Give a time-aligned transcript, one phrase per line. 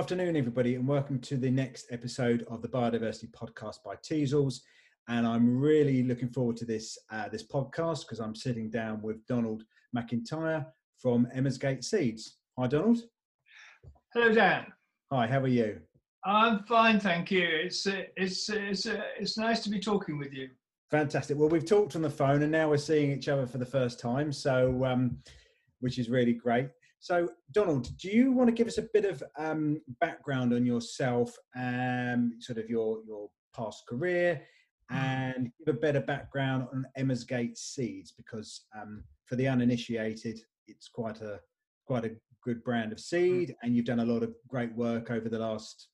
[0.00, 4.62] afternoon, everybody, and welcome to the next episode of the Biodiversity Podcast by Teasels.
[5.08, 9.26] And I'm really looking forward to this uh, this podcast because I'm sitting down with
[9.26, 10.64] Donald MacIntyre
[10.96, 12.38] from Emorsgate Seeds.
[12.58, 13.00] Hi, Donald.
[14.14, 14.68] Hello, Dan.
[15.12, 15.78] Hi, how are you?
[16.24, 17.46] I'm fine, thank you.
[17.46, 20.48] It's uh, it's uh, it's uh, it's nice to be talking with you.
[20.90, 21.36] Fantastic.
[21.36, 24.00] Well, we've talked on the phone, and now we're seeing each other for the first
[24.00, 25.18] time, so um,
[25.80, 26.70] which is really great.
[27.00, 31.34] So, Donald, do you want to give us a bit of um, background on yourself,
[31.56, 34.42] um, sort of your your past career,
[34.90, 34.96] hmm.
[34.96, 38.12] and give a better background on Emorsgate Seeds?
[38.12, 41.40] Because um, for the uninitiated, it's quite a
[41.86, 43.16] quite a good brand of hmm.
[43.16, 45.88] seed, and you've done a lot of great work over the last.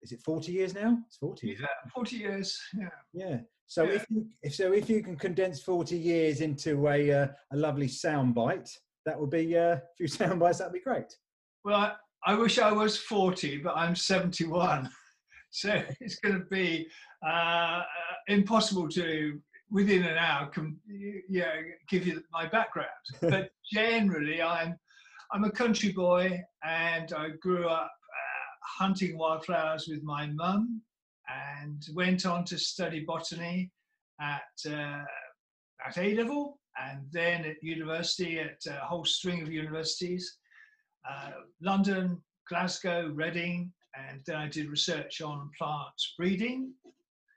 [0.00, 0.96] Is it forty years now?
[1.06, 1.48] It's forty.
[1.48, 2.58] Yeah, forty years.
[2.74, 2.88] Yeah.
[3.12, 3.38] Yeah.
[3.66, 3.90] So yeah.
[3.90, 7.88] if you if so if you can condense forty years into a uh, a lovely
[7.88, 8.70] soundbite
[9.06, 10.58] that would be uh, a few sound bites.
[10.58, 11.16] That'd be great.
[11.64, 11.92] Well, I,
[12.26, 14.90] I wish I was 40, but I'm 71.
[15.50, 16.86] So it's going to be
[17.24, 17.82] uh, uh,
[18.28, 19.40] impossible to,
[19.70, 20.76] within an hour, com-
[21.30, 21.52] yeah,
[21.88, 22.90] give you my background.
[23.22, 24.76] but generally, I'm
[25.32, 30.82] I'm a country boy, and I grew up uh, hunting wildflowers with my mum,
[31.62, 33.70] and went on to study botany
[34.20, 35.04] at uh,
[35.86, 40.38] at A level and then at university, at a whole string of universities,
[41.08, 46.72] uh, London, Glasgow, Reading, and then I did research on plant breeding.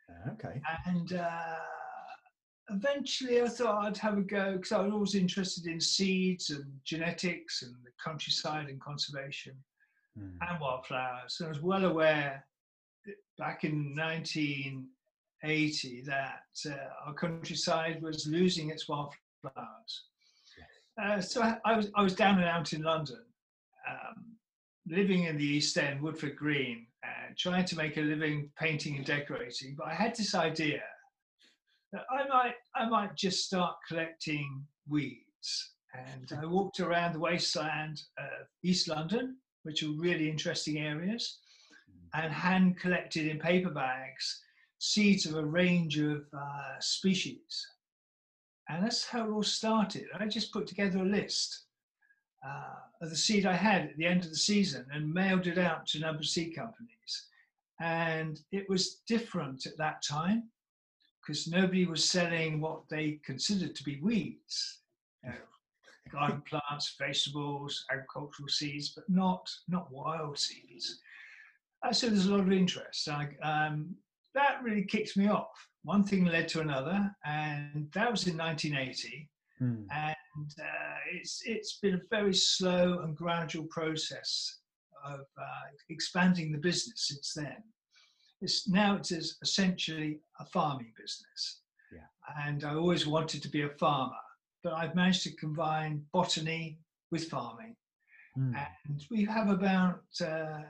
[0.10, 0.60] Ah, okay.
[0.86, 1.56] And uh,
[2.70, 6.66] eventually I thought I'd have a go because I was always interested in seeds and
[6.84, 9.56] genetics and the countryside and conservation
[10.18, 10.36] mm.
[10.48, 11.38] and wildflowers.
[11.40, 12.46] And I was well aware
[13.38, 20.04] back in 1980 that uh, our countryside was losing its wildflowers flowers.
[21.02, 23.24] Uh, so I, I, was I was down and out in London,
[23.90, 24.36] um,
[24.88, 29.06] living in the East End, Woodford Green, and trying to make a living painting and
[29.06, 29.76] decorating.
[29.78, 30.82] But I had this idea
[31.94, 35.74] that I might I might just start collecting weeds.
[35.94, 41.40] And I walked around the wasteland of East London, which are really interesting areas,
[42.14, 44.42] and hand collected in paper bags
[44.80, 47.68] seeds of a range of uh, species.
[48.70, 50.06] And that's how it all started.
[50.18, 51.64] I just put together a list
[52.46, 55.58] uh, of the seed I had at the end of the season and mailed it
[55.58, 57.28] out to a number of seed companies.
[57.82, 60.50] And it was different at that time
[61.22, 64.82] because nobody was selling what they considered to be weeds.
[65.24, 65.36] You know,
[66.12, 71.00] garden plants, vegetables, agricultural seeds, but not not wild seeds.
[71.84, 73.08] Uh, so there's a lot of interest.
[73.08, 73.96] I, um,
[74.36, 79.30] that really kicked me off one thing led to another, and that was in 1980.
[79.60, 79.84] Hmm.
[79.92, 84.60] And uh, it's it's been a very slow and gradual process
[85.06, 87.64] of uh, expanding the business since then.
[88.42, 91.62] It's now it is essentially a farming business.
[91.92, 92.46] Yeah.
[92.46, 94.14] And I always wanted to be a farmer,
[94.64, 96.80] but I've managed to combine botany
[97.12, 97.76] with farming.
[98.36, 98.54] Hmm.
[98.88, 100.62] And we have about uh,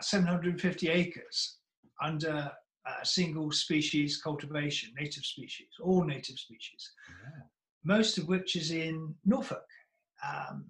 [0.00, 1.56] 750 acres
[2.02, 2.52] under
[2.86, 6.92] uh, single species cultivation, native species, all native species,
[7.24, 7.42] yeah.
[7.84, 9.66] most of which is in Norfolk.
[10.24, 10.66] Um,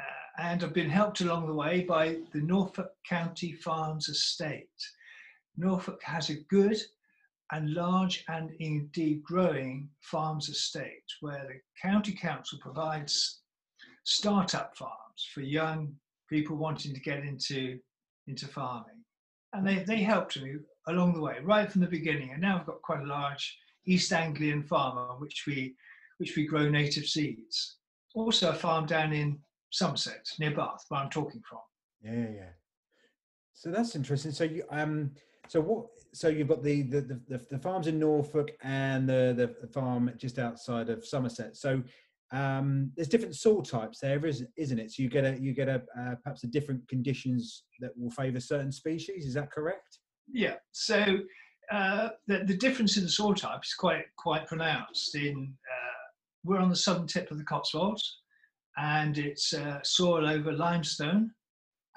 [0.00, 4.68] uh, and I've been helped along the way by the Norfolk County Farms Estate.
[5.56, 6.78] Norfolk has a good
[7.52, 13.40] and large and indeed growing farms estate where the county council provides
[14.04, 15.94] startup farms for young
[16.28, 17.78] people wanting to get into,
[18.26, 19.04] into farming.
[19.52, 20.56] And they, they helped me
[20.88, 22.30] along the way, right from the beginning.
[22.32, 25.74] And now I've got quite a large East Anglian farm on which we,
[26.18, 27.78] which we grow native seeds.
[28.14, 29.38] Also a farm down in
[29.70, 31.60] Somerset, near Bath, where I'm talking from.
[32.02, 32.50] Yeah, yeah.
[33.52, 34.32] So that's interesting.
[34.32, 35.12] So you, um,
[35.48, 35.86] so what?
[36.14, 40.38] So you've got the the, the, the farms in Norfolk and the the farm just
[40.38, 41.56] outside of Somerset.
[41.56, 41.82] So
[42.32, 44.92] um, there's different soil types there, isn't it?
[44.92, 48.40] So you get a you get a uh, perhaps a different conditions that will favour
[48.40, 49.26] certain species.
[49.26, 49.98] Is that correct?
[50.32, 50.54] Yeah.
[50.72, 51.20] So
[51.70, 55.14] uh, the, the difference in the soil type is quite quite pronounced.
[55.14, 56.02] In uh,
[56.44, 58.20] we're on the southern tip of the Cotswolds,
[58.76, 61.30] and it's uh, soil over limestone,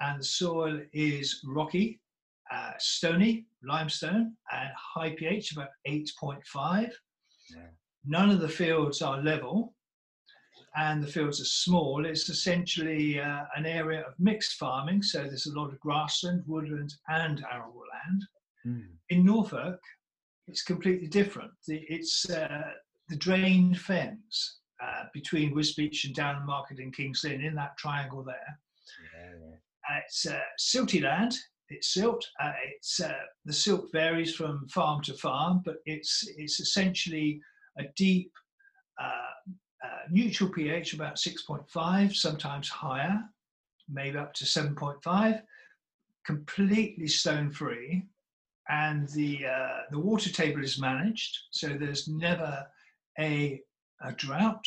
[0.00, 2.00] and the soil is rocky,
[2.52, 6.90] uh, stony limestone, and high pH about eight point five.
[7.54, 7.68] Yeah.
[8.06, 9.74] None of the fields are level,
[10.76, 12.06] and the fields are small.
[12.06, 16.94] It's essentially uh, an area of mixed farming, so there's a lot of grassland, woodland,
[17.08, 18.24] and arable land.
[18.66, 18.88] Mm.
[19.08, 19.80] In Norfolk,
[20.46, 21.50] it's completely different.
[21.66, 22.70] The, it's uh,
[23.08, 28.22] the drained fens uh, between Wisbech and Downham Market and Kings Lynn in that triangle
[28.22, 28.58] there.
[29.14, 29.98] Yeah, yeah.
[30.04, 31.36] it's uh, silty land.
[31.68, 32.24] It's silt.
[32.42, 33.12] Uh, it's uh,
[33.44, 37.40] the silt varies from farm to farm, but it's it's essentially
[37.78, 38.32] a deep
[39.00, 39.52] uh,
[39.84, 43.22] uh, neutral pH about 6.5, sometimes higher,
[43.88, 45.42] maybe up to 7.5,
[46.24, 48.06] completely stone free,
[48.68, 52.64] and the uh, the water table is managed, so there's never
[53.18, 53.60] a,
[54.02, 54.64] a drought,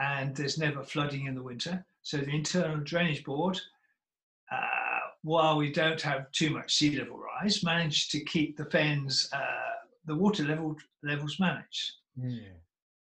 [0.00, 1.84] and there's never flooding in the winter.
[2.02, 3.60] So the internal drainage board,
[4.52, 9.28] uh, while we don't have too much sea level rise, managed to keep the fens,
[9.32, 11.92] uh, the water level levels managed.
[12.16, 12.58] Yeah.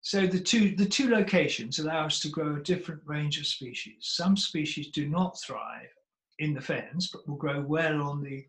[0.06, 3.96] So the two the two locations allow us to grow a different range of species.
[4.02, 5.90] Some species do not thrive
[6.38, 8.46] in the fens, but will grow well on the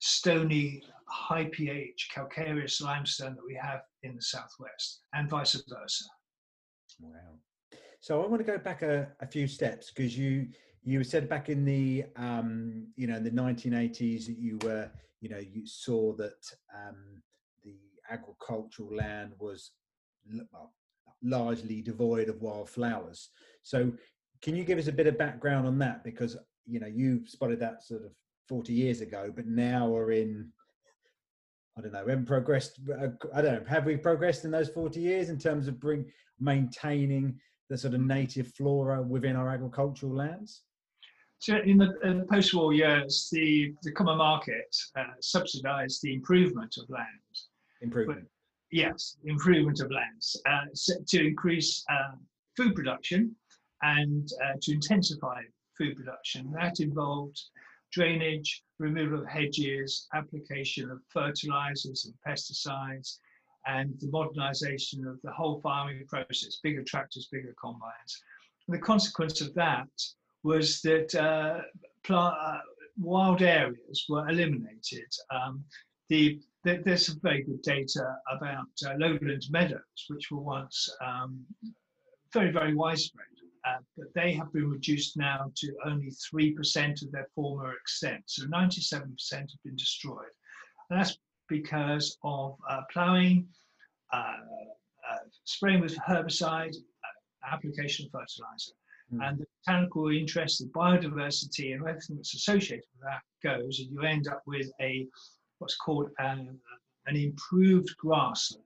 [0.00, 6.06] stony, high pH, calcareous limestone that we have in the southwest, and vice versa.
[6.98, 7.38] Wow.
[8.00, 10.48] So I want to go back a, a few steps because you
[10.82, 15.28] you said back in the um, you know in the 1980s that you were you
[15.28, 17.22] know you saw that um,
[17.62, 17.76] the
[18.10, 19.70] agricultural land was
[20.52, 20.72] well,
[21.22, 23.30] largely devoid of wildflowers.
[23.62, 23.92] So
[24.42, 26.36] can you give us a bit of background on that because
[26.66, 28.12] you know you spotted that sort of
[28.48, 30.52] 40 years ago, but now we're in
[31.78, 32.80] I don't know, we haven't progressed.
[32.90, 33.68] Uh, I don't know.
[33.68, 36.06] Have we progressed in those 40 years in terms of bring
[36.40, 37.38] maintaining
[37.68, 40.62] the sort of native flora within our agricultural lands?
[41.38, 46.74] So in the, in the post-war years, the, the common market uh, subsidised the improvement
[46.78, 47.06] of land.
[47.82, 48.26] Improvement.
[48.72, 50.66] Yes, improvement of lands uh,
[51.08, 52.16] to increase uh,
[52.56, 53.34] food production
[53.82, 55.42] and uh, to intensify
[55.78, 56.52] food production.
[56.52, 57.40] That involved
[57.92, 63.18] drainage, removal of hedges, application of fertilizers and pesticides,
[63.66, 68.22] and the modernization of the whole farming process, bigger tractors, bigger combines.
[68.66, 69.88] And the consequence of that
[70.42, 71.62] was that uh,
[72.04, 72.58] plant, uh,
[72.98, 75.12] wild areas were eliminated.
[75.30, 75.64] Um,
[76.08, 81.44] the, there's some very good data about uh, lowland meadows, which were once um,
[82.32, 83.26] very, very widespread,
[83.66, 88.22] uh, but they have been reduced now to only 3% of their former extent.
[88.26, 89.00] So 97%
[89.32, 90.26] have been destroyed.
[90.90, 91.16] And that's
[91.48, 93.46] because of uh, ploughing,
[94.12, 98.72] uh, uh, spraying with herbicide, uh, application of fertilizer.
[99.12, 99.28] Mm.
[99.28, 104.02] And the botanical interest, the biodiversity, and everything that's associated with that goes, and you
[104.02, 105.06] end up with a
[105.58, 106.58] what's called an,
[107.06, 108.62] an improved grassland,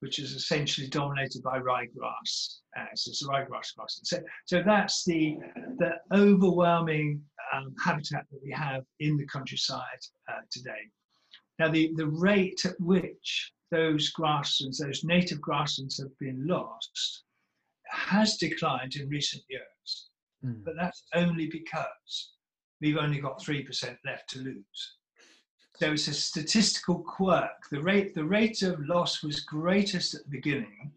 [0.00, 2.58] which is essentially dominated by ryegrass.
[2.76, 4.06] Uh, so it's a ryegrass grassland.
[4.06, 5.36] So, so that's the,
[5.78, 7.22] the overwhelming
[7.54, 10.88] um, habitat that we have in the countryside uh, today.
[11.58, 17.24] Now, the, the rate at which those grasslands, those native grasslands have been lost,
[17.90, 20.08] has declined in recent years.
[20.44, 20.64] Mm.
[20.64, 22.32] But that's only because
[22.80, 24.96] we've only got 3% left to lose.
[25.80, 27.70] So it's a statistical quirk.
[27.70, 30.92] The rate, the rate of loss was greatest at the beginning.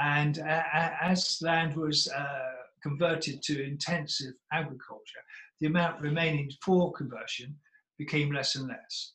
[0.00, 0.62] And uh,
[1.00, 5.20] as land was uh, converted to intensive agriculture,
[5.60, 7.54] the amount remaining for conversion
[7.96, 9.12] became less and less.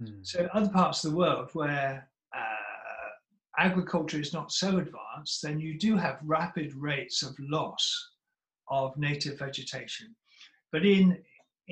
[0.00, 0.26] Mm.
[0.26, 5.78] So other parts of the world where uh, agriculture is not so advanced, then you
[5.78, 8.12] do have rapid rates of loss
[8.70, 10.16] of native vegetation.
[10.72, 11.18] But in,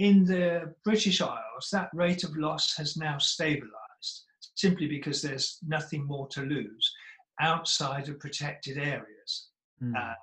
[0.01, 6.05] in the British Isles, that rate of loss has now stabilized simply because there's nothing
[6.05, 6.93] more to lose
[7.41, 9.49] outside of protected areas.
[9.83, 9.97] Mm.
[9.97, 10.15] Uh,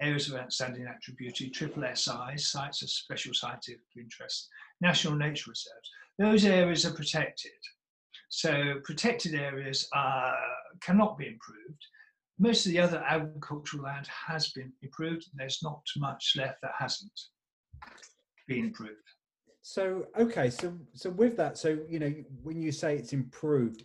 [0.00, 4.48] areas of outstanding natural beauty, triple SI, sites of special scientific interest,
[4.80, 7.50] national nature reserves those areas are protected.
[8.28, 10.32] So protected areas uh,
[10.80, 11.84] cannot be improved.
[12.38, 15.26] Most of the other agricultural land has been improved.
[15.34, 17.12] There's not much left that hasn't
[18.48, 18.96] been improved.
[19.62, 23.84] So okay, so so with that, so you know, when you say it's improved,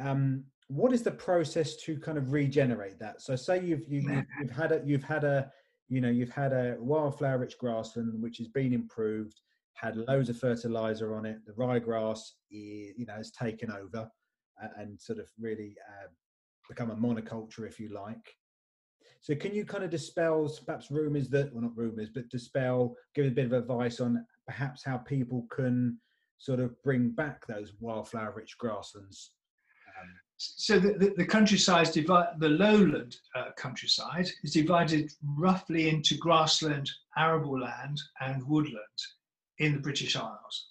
[0.00, 3.20] um, what is the process to kind of regenerate that?
[3.20, 5.50] So say you've you, have you have had a you've had a
[5.88, 9.40] you know you've had a wildflower rich grassland which has been improved
[9.74, 11.38] had loads of fertilizer on it.
[11.46, 14.08] The ryegrass, is, you know, has taken over
[14.76, 16.08] and sort of really uh,
[16.68, 18.36] become a monoculture, if you like.
[19.20, 23.26] So, can you kind of dispel perhaps rumours that, well, not rumours, but dispel, give
[23.26, 25.98] a bit of advice on perhaps how people can
[26.38, 29.32] sort of bring back those wildflower-rich grasslands?
[30.00, 36.90] Um, so the, the, the countryside, the lowland uh, countryside is divided roughly into grassland,
[37.16, 38.76] arable land, and woodland
[39.58, 40.68] in the British Isles.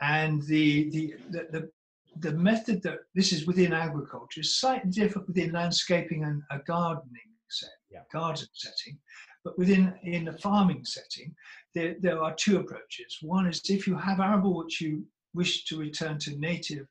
[0.00, 1.70] And the, the, the, the,
[2.18, 7.30] the method that this is within agriculture is slightly different within landscaping and a gardening
[7.48, 8.00] set, yeah.
[8.12, 8.98] garden setting.
[9.44, 11.34] But within in the farming setting,
[11.74, 13.18] there, there are two approaches.
[13.22, 16.86] One is if you have arable which you wish to return to native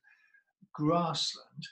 [0.74, 1.66] grassland,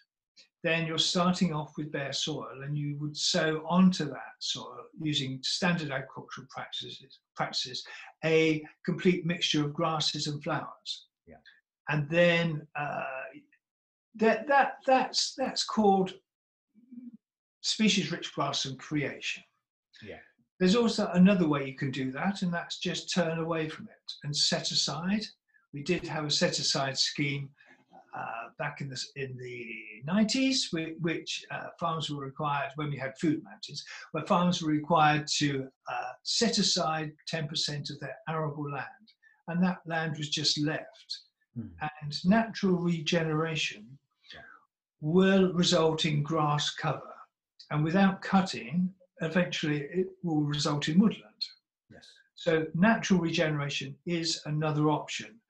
[0.62, 5.38] then you're starting off with bare soil and you would sow onto that soil using
[5.42, 7.82] standard agricultural practices, practices
[8.24, 11.06] a complete mixture of grasses and flowers.
[11.26, 11.36] Yeah.
[11.88, 13.04] And then uh,
[14.16, 16.12] that, that, that's, that's called
[17.62, 19.42] species rich grassland creation.
[20.02, 20.18] Yeah.
[20.60, 24.12] There's also another way you can do that, and that's just turn away from it
[24.24, 25.24] and set aside.
[25.72, 27.48] We did have a set aside scheme
[28.14, 29.66] uh, back in the in the
[30.06, 30.64] 90s,
[31.00, 35.66] which uh, farms were required when we had food mountains, where farms were required to
[35.90, 39.06] uh, set aside 10% of their arable land,
[39.48, 41.20] and that land was just left.
[41.58, 41.70] Mm.
[42.02, 43.98] And natural regeneration
[45.00, 47.14] will result in grass cover,
[47.70, 51.44] and without cutting, eventually it will result in woodland.
[51.90, 52.06] Yes.
[52.34, 55.40] So natural regeneration is another option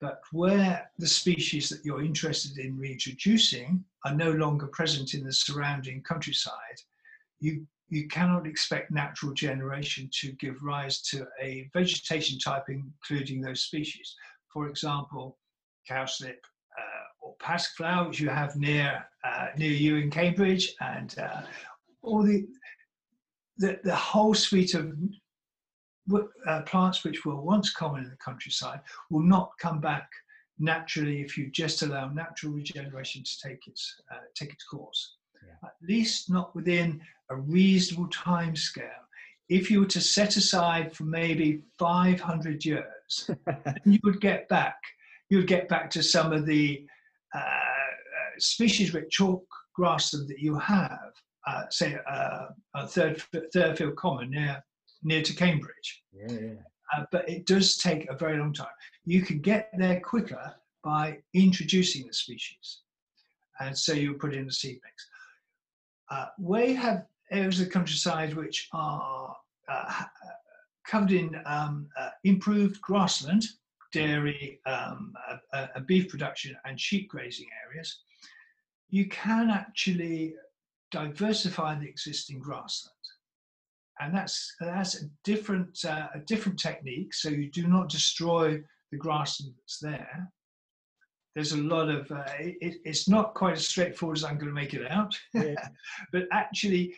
[0.00, 5.32] but where the species that you're interested in reintroducing are no longer present in the
[5.32, 6.80] surrounding countryside,
[7.40, 13.62] you, you cannot expect natural generation to give rise to a vegetation type including those
[13.62, 14.14] species.
[14.52, 15.36] For example,
[15.90, 16.44] cowslip
[16.78, 21.42] uh, or pasque flower, which you have near, uh, near you in Cambridge, and uh,
[22.02, 22.46] all the,
[23.58, 24.92] the, the whole suite of
[26.46, 30.08] uh, plants which were once common in the countryside will not come back
[30.58, 35.16] naturally if you just allow natural regeneration to take its uh, take its course.
[35.46, 35.68] Yeah.
[35.68, 37.00] At least not within
[37.30, 39.04] a reasonable time scale.
[39.48, 43.30] If you were to set aside for maybe 500 years,
[43.84, 44.76] you would get back.
[45.30, 46.86] You would get back to some of the
[47.34, 51.12] uh, uh species rich chalk grassland that you have,
[51.48, 53.22] uh, say, uh, a third
[53.54, 54.62] Therfield common near
[55.02, 56.02] near to Cambridge.
[56.12, 56.54] Yeah, yeah.
[56.94, 58.66] Uh, but it does take a very long time.
[59.04, 62.80] You can get there quicker by introducing the species.
[63.60, 65.02] And so you put in the seedlings.
[66.10, 69.36] Uh, we have areas of the countryside which are
[69.68, 70.02] uh,
[70.86, 73.44] covered in um, uh, improved grassland,
[73.92, 75.12] dairy, um,
[75.86, 78.00] beef production, and sheep grazing areas.
[78.88, 80.34] You can actually
[80.90, 82.94] diversify the existing grassland
[84.00, 87.14] and that's that's a different uh, a different technique.
[87.14, 90.30] So you do not destroy the grass that's there.
[91.34, 94.54] There's a lot of uh, it, it's not quite as straightforward as I'm going to
[94.54, 95.54] make it out, yeah.
[96.12, 96.94] but actually,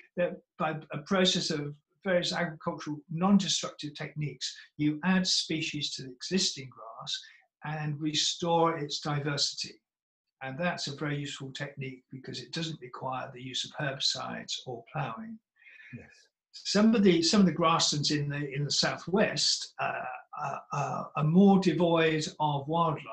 [0.58, 7.20] by a process of various agricultural non-destructive techniques, you add species to the existing grass
[7.64, 9.79] and restore its diversity.
[10.42, 14.82] And that's a very useful technique because it doesn't require the use of herbicides or
[14.92, 15.38] ploughing.
[15.96, 16.08] Yes
[16.52, 19.92] some of the some of the grasslands in the in the southwest uh,
[20.38, 23.04] are, uh, uh, are, more devoid of wildlife.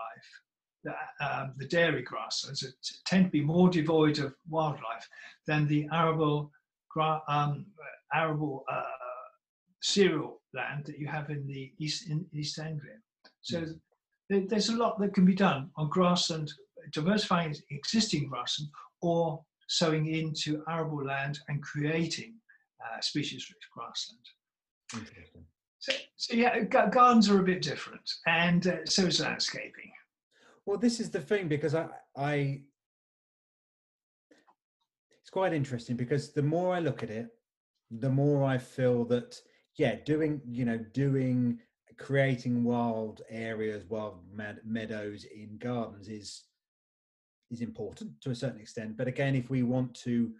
[1.20, 2.66] Um, the dairy grasslands
[3.06, 5.08] tend to be more devoid of wildlife
[5.46, 6.52] than the arable
[7.28, 7.66] um,
[8.14, 8.84] arable uh,
[9.82, 12.96] cereal land that you have in the east in East Anglia.
[13.42, 13.80] So mm.
[14.30, 16.54] there, there's a lot that can be done on grassland,
[16.94, 22.36] diversifying existing grassland, or sowing into arable land and creating
[22.84, 24.22] uh, species-rich grassland.
[24.94, 25.44] Interesting.
[25.79, 29.91] So, so yeah, gardens are a bit different, and uh, so is landscaping.
[30.65, 32.62] Well, this is the thing because I, I,
[35.22, 37.27] it's quite interesting because the more I look at it,
[37.89, 39.39] the more I feel that
[39.77, 41.60] yeah, doing you know doing
[41.98, 44.20] creating wild areas, wild
[44.65, 46.44] meadows in gardens is
[47.51, 48.98] is important to a certain extent.
[48.98, 50.32] But again, if we want to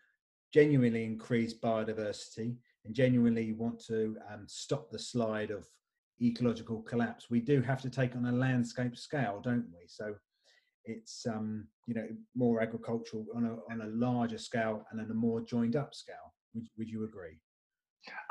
[0.53, 5.67] genuinely increase biodiversity and genuinely want to um, stop the slide of
[6.21, 9.87] ecological collapse, we do have to take on a landscape scale, don't we?
[9.87, 10.15] So
[10.85, 15.13] it's um, you know more agricultural on a on a larger scale and on a
[15.13, 16.33] more joined up scale.
[16.53, 17.39] Would, would you agree?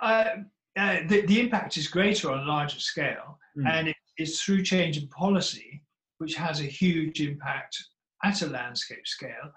[0.00, 0.36] Uh,
[0.76, 3.66] uh, the, the impact is greater on a larger scale, mm.
[3.68, 5.82] and it is through change in policy,
[6.18, 7.76] which has a huge impact
[8.24, 9.52] at a landscape scale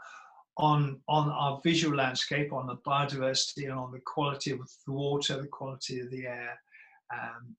[0.58, 5.42] on, on our visual landscape, on the biodiversity, and on the quality of the water,
[5.42, 6.60] the quality of the air,
[7.14, 7.56] um,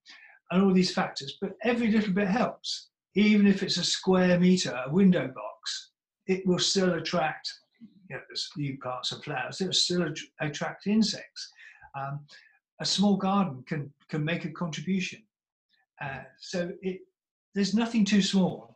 [0.50, 1.38] and all these factors.
[1.40, 2.88] But every little bit helps.
[3.14, 5.90] Even if it's a square meter, a window box,
[6.26, 7.50] it will still attract
[8.08, 8.22] you know,
[8.56, 9.60] new plants and flowers.
[9.60, 11.50] It will still attract insects.
[11.98, 12.20] Um,
[12.80, 15.22] a small garden can can make a contribution.
[16.00, 17.00] Uh, so it,
[17.54, 18.69] there's nothing too small.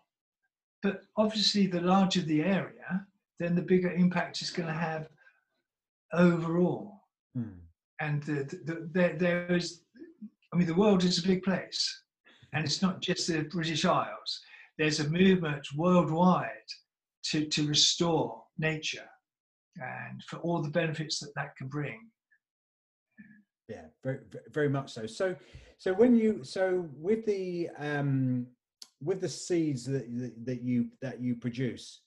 [0.84, 3.06] But obviously, the larger the area,
[3.40, 5.08] then the bigger impact it's going to have
[6.12, 7.00] overall.
[7.36, 7.56] Mm.
[8.00, 9.84] And the, the, the, there is
[10.54, 12.02] I mean, the world is a big place,
[12.52, 14.40] and it's not just the British Isles.
[14.78, 16.70] There's a movement worldwide
[17.30, 19.08] to, to restore nature
[19.76, 21.98] and for all the benefits that that can bring.
[23.68, 24.18] Yeah, very,
[24.52, 25.06] very much so.
[25.06, 25.34] So,
[25.78, 28.46] so when you so with the um,
[29.04, 30.06] with the seeds that
[30.44, 32.00] that you that you produce,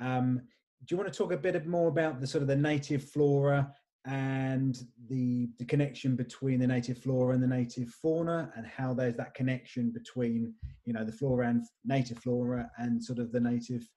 [0.00, 0.40] um,
[0.84, 3.72] do you want to talk a bit more about the sort of the native flora
[4.04, 9.14] and the the connection between the native flora and the native fauna and how there's
[9.14, 10.52] that connection between
[10.84, 13.88] you know the flora and native flora and sort of the native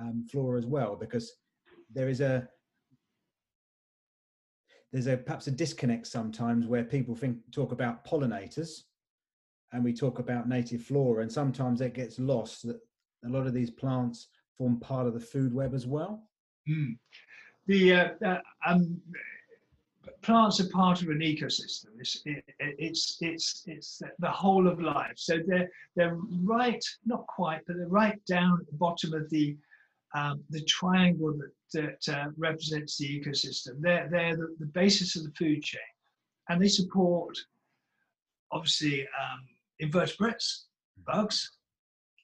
[0.00, 0.96] um, flora as well?
[0.96, 1.32] Because
[1.92, 2.48] there is a
[4.92, 8.82] there's a perhaps a disconnect sometimes where people think talk about pollinators
[9.74, 12.80] and we talk about native flora and sometimes it gets lost that
[13.26, 16.22] a lot of these plants form part of the food web as well
[16.68, 16.96] mm.
[17.66, 19.00] the uh, uh, um,
[20.22, 21.86] plants are part of an ecosystem.
[21.98, 25.12] It's, it, it's, it's, it's the whole of life.
[25.16, 29.56] So they're, they're right, not quite, but they're right down at the bottom of the,
[30.14, 33.80] um, the triangle that, that uh, represents the ecosystem.
[33.80, 35.80] They're, they're the, the, basis of the food chain.
[36.48, 37.36] And they support,
[38.52, 39.40] obviously, um,
[39.80, 40.66] invertebrates,
[41.06, 41.50] bugs,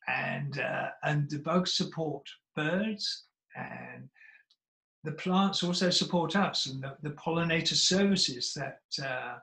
[0.09, 2.26] and, uh, and the bugs support
[2.57, 3.25] birds
[3.57, 4.09] and
[5.04, 9.37] the plants also support us and the, the pollinator services that uh,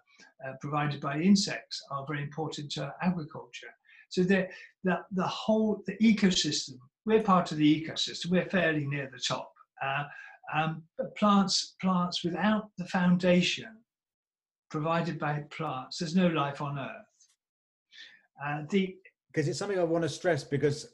[0.45, 3.73] uh, provided by insects are very important to agriculture.
[4.09, 4.47] So the,
[4.83, 9.51] the, the whole, the ecosystem, we're part of the ecosystem, we're fairly near the top.
[9.83, 10.03] Uh,
[10.53, 10.83] um,
[11.17, 13.77] plants, plants without the foundation
[14.69, 17.06] provided by plants, there's no life on earth.
[18.43, 18.95] Uh, the
[19.27, 20.87] because it's something I want to stress because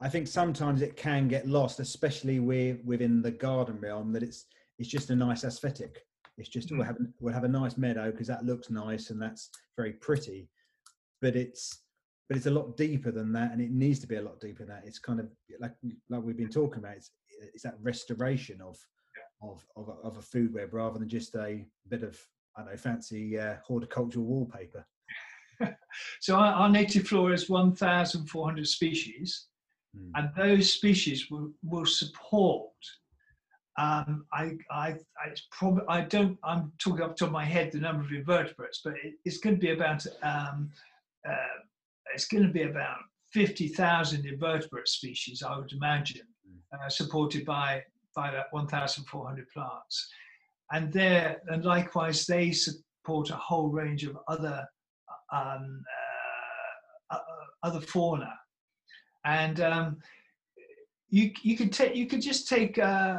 [0.00, 4.46] I think sometimes it can get lost, especially with, within the garden realm, that it's
[4.78, 6.04] it's just a nice aesthetic.
[6.36, 6.78] It's just mm.
[6.78, 10.48] we'll have we'll have a nice meadow because that looks nice and that's very pretty,
[11.20, 11.82] but it's
[12.28, 14.64] but it's a lot deeper than that, and it needs to be a lot deeper
[14.64, 14.84] than that.
[14.86, 15.28] It's kind of
[15.60, 15.72] like
[16.08, 16.96] like we've been talking about.
[16.96, 17.10] It's
[17.54, 18.76] it's that restoration of
[19.42, 22.18] of of a, of a food web rather than just a bit of
[22.56, 24.86] I don't know fancy uh, horticultural wallpaper.
[26.20, 29.46] so our, our native flora is 1,400 species
[29.96, 30.10] mm.
[30.14, 32.72] and those species will, will support.
[33.76, 38.04] Um, I, I, I, probably, I don't, I'm talking up to my head the number
[38.04, 40.70] of invertebrates, but it, it's going to be about, um,
[41.28, 41.58] uh,
[42.14, 42.98] it's going to be about
[43.32, 46.78] 50,000 invertebrate species, I would imagine, mm.
[46.78, 47.82] uh, supported by,
[48.14, 50.08] by that 1,400 plants.
[50.72, 54.66] And there, and likewise, they support a whole range of other
[55.34, 55.84] um,
[57.10, 57.18] uh, uh
[57.62, 58.32] other fauna
[59.24, 59.96] and um,
[61.10, 63.18] you you could take you could just take uh,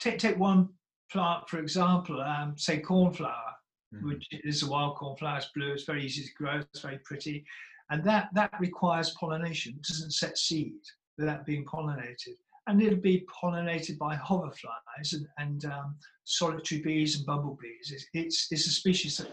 [0.00, 0.68] take take one
[1.10, 3.54] plant for example, um, say cornflower,
[3.94, 4.08] mm-hmm.
[4.08, 5.38] which is a wild cornflower.
[5.38, 5.72] It's blue.
[5.72, 6.58] It's very easy to grow.
[6.58, 7.44] It's very pretty,
[7.90, 9.74] and that that requires pollination.
[9.76, 10.80] It doesn't set seed
[11.16, 17.26] without being pollinated, and it'll be pollinated by hoverflies and, and um, solitary bees and
[17.26, 17.90] bumblebees.
[17.92, 19.30] It's, it's, it's a species that,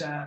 [0.00, 0.26] that uh,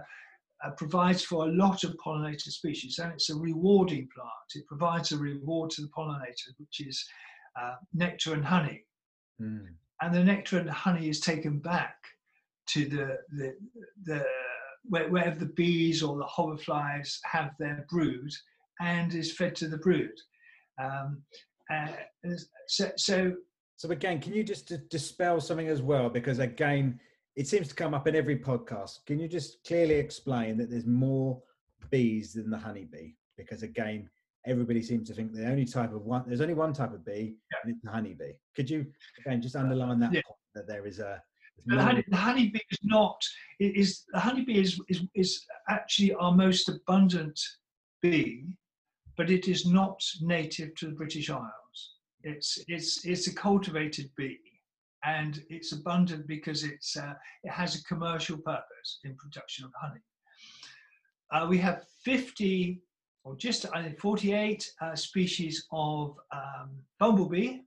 [0.66, 4.30] uh, provides for a lot of pollinator species and it's a rewarding plant.
[4.56, 7.06] It provides a reward to the pollinator, which is
[7.62, 8.84] uh, nectar and honey.
[9.42, 9.68] Mm.
[10.02, 11.96] And the nectar and honey is taken back
[12.68, 13.56] to the, the,
[14.04, 14.26] the
[14.90, 18.32] where, wherever the bees or the hoverflies have their brood
[18.82, 20.12] and is fed to the brood.
[20.82, 21.22] Um,
[21.72, 21.88] uh,
[22.68, 23.34] so, so,
[23.78, 26.10] so again, can you just dispel something as well?
[26.10, 27.00] Because again,
[27.36, 29.06] it seems to come up in every podcast.
[29.06, 31.42] Can you just clearly explain that there's more
[31.90, 33.14] bees than the honeybee?
[33.38, 34.10] Because again,
[34.48, 37.36] everybody seems to think the only type of one there's only one type of bee,
[37.52, 37.58] yeah.
[37.64, 38.34] and it's the honeybee.
[38.56, 38.86] Could you
[39.20, 40.22] again just uh, underline that yeah.
[40.26, 41.22] point, that there is a
[41.66, 43.20] the, honey, the honeybee is not
[43.60, 47.40] is the honeybee is, is is actually our most abundant
[48.02, 48.58] bee,
[49.18, 51.96] but it is not native to the British Isles.
[52.24, 54.40] It's it's it's a cultivated bee
[55.06, 57.14] and it's abundant because it's, uh,
[57.44, 60.02] it has a commercial purpose in production of honey.
[61.32, 62.82] Uh, we have 50
[63.24, 67.60] or just I think 48 uh, species of um, bumblebee,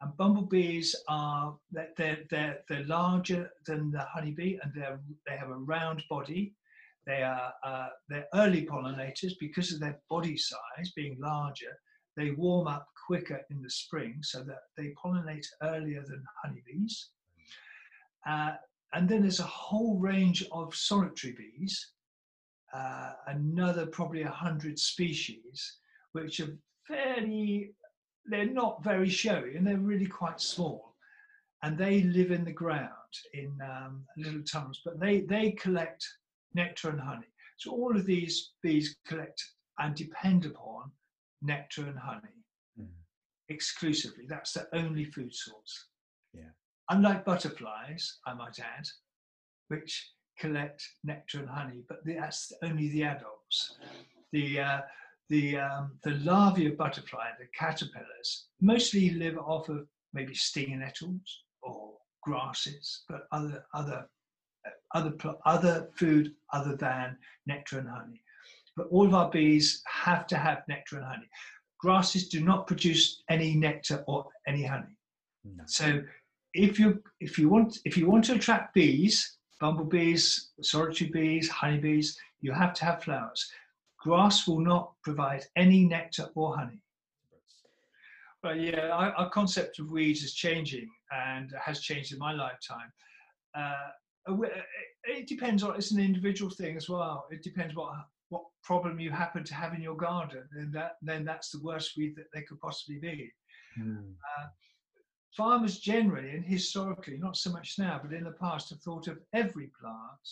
[0.00, 5.54] and bumblebees are they're, they're, they're larger than the honeybee and they're, they have a
[5.56, 6.54] round body.
[7.06, 11.72] They are uh, they're early pollinators because of their body size being larger.
[12.16, 17.08] They warm up quicker in the spring so that they pollinate earlier than honeybees.
[18.28, 18.52] Uh,
[18.92, 21.92] and then there's a whole range of solitary bees,
[22.74, 25.78] uh, another probably 100 species,
[26.12, 26.54] which are
[26.86, 27.72] fairly,
[28.26, 30.94] they're not very showy and they're really quite small.
[31.62, 36.06] And they live in the ground in um, little tunnels, but they, they collect
[36.54, 37.32] nectar and honey.
[37.56, 39.42] So all of these bees collect
[39.78, 40.92] and depend upon
[41.40, 42.37] nectar and honey.
[43.48, 44.24] Exclusively.
[44.28, 45.86] That's their only food source.
[46.34, 46.50] Yeah.
[46.90, 48.86] Unlike butterflies, I might add,
[49.68, 53.76] which collect nectar and honey, but that's only the adults.
[54.32, 54.80] The uh,
[55.28, 61.42] the um, the larvae of butterfly, the caterpillars, mostly live off of maybe stinging nettles
[61.62, 64.08] or grasses, but other other
[64.94, 68.22] other other food other than nectar and honey.
[68.76, 71.28] But all of our bees have to have nectar and honey.
[71.80, 74.96] Grasses do not produce any nectar or any honey.
[75.44, 75.64] No.
[75.66, 76.02] So
[76.54, 82.18] if you if you want if you want to attract bees, bumblebees, solitary bees, honeybees,
[82.40, 83.50] you have to have flowers.
[83.98, 86.80] Grass will not provide any nectar or honey.
[88.42, 92.92] Well, yeah, our, our concept of weeds is changing and has changed in my lifetime.
[93.54, 93.90] Uh,
[95.04, 97.26] it depends on it's an individual thing as well.
[97.30, 97.94] It depends what
[98.28, 101.92] what problem you happen to have in your garden, and that then that's the worst
[101.96, 103.30] weed that they could possibly be.
[103.78, 104.12] Mm.
[104.38, 104.46] Uh,
[105.36, 109.18] farmers generally and historically, not so much now, but in the past, have thought of
[109.32, 110.28] every plant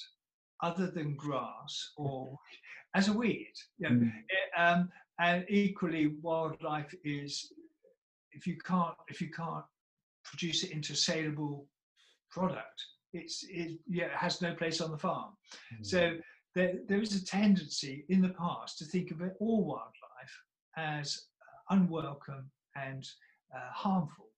[0.62, 2.36] other than grass or
[2.94, 3.52] as a weed.
[3.78, 4.12] You know, mm.
[4.28, 7.52] it, um, and equally, wildlife is
[8.32, 9.64] if you can't if you can't
[10.24, 11.66] produce it into a saleable
[12.30, 15.32] product, it's it, yeah, it has no place on the farm.
[15.74, 15.86] Mm.
[15.86, 16.12] So
[16.56, 20.42] there, there is a tendency in the past to think of all wildlife
[20.78, 21.26] as
[21.68, 23.06] unwelcome and
[23.54, 24.30] uh, harmful.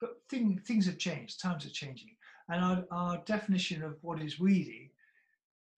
[0.00, 2.16] But thing, things have changed, times are changing,
[2.48, 4.90] and our, our definition of what is weedy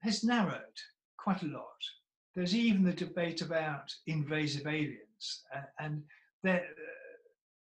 [0.03, 0.79] has narrowed
[1.19, 1.67] quite a lot.
[2.35, 6.03] There's even the debate about invasive aliens, uh, and
[6.43, 6.65] they're,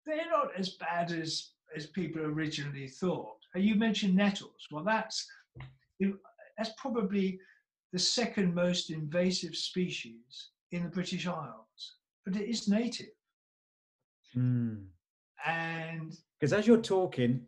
[0.06, 3.36] they're not as bad as, as people originally thought.
[3.54, 4.66] You mentioned nettles.
[4.70, 5.26] Well, that's
[6.56, 7.38] that's probably
[7.94, 11.94] the second most invasive species in the British Isles,
[12.26, 13.14] but it is native.
[14.36, 14.86] Mm.
[15.46, 17.42] And because as you're talking,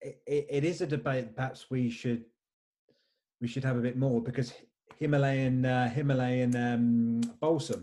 [0.00, 1.34] it, it is a debate.
[1.34, 2.24] Perhaps we should
[3.40, 4.52] we should have a bit more because
[5.00, 7.82] Himalayan uh, Himalayan um, balsam.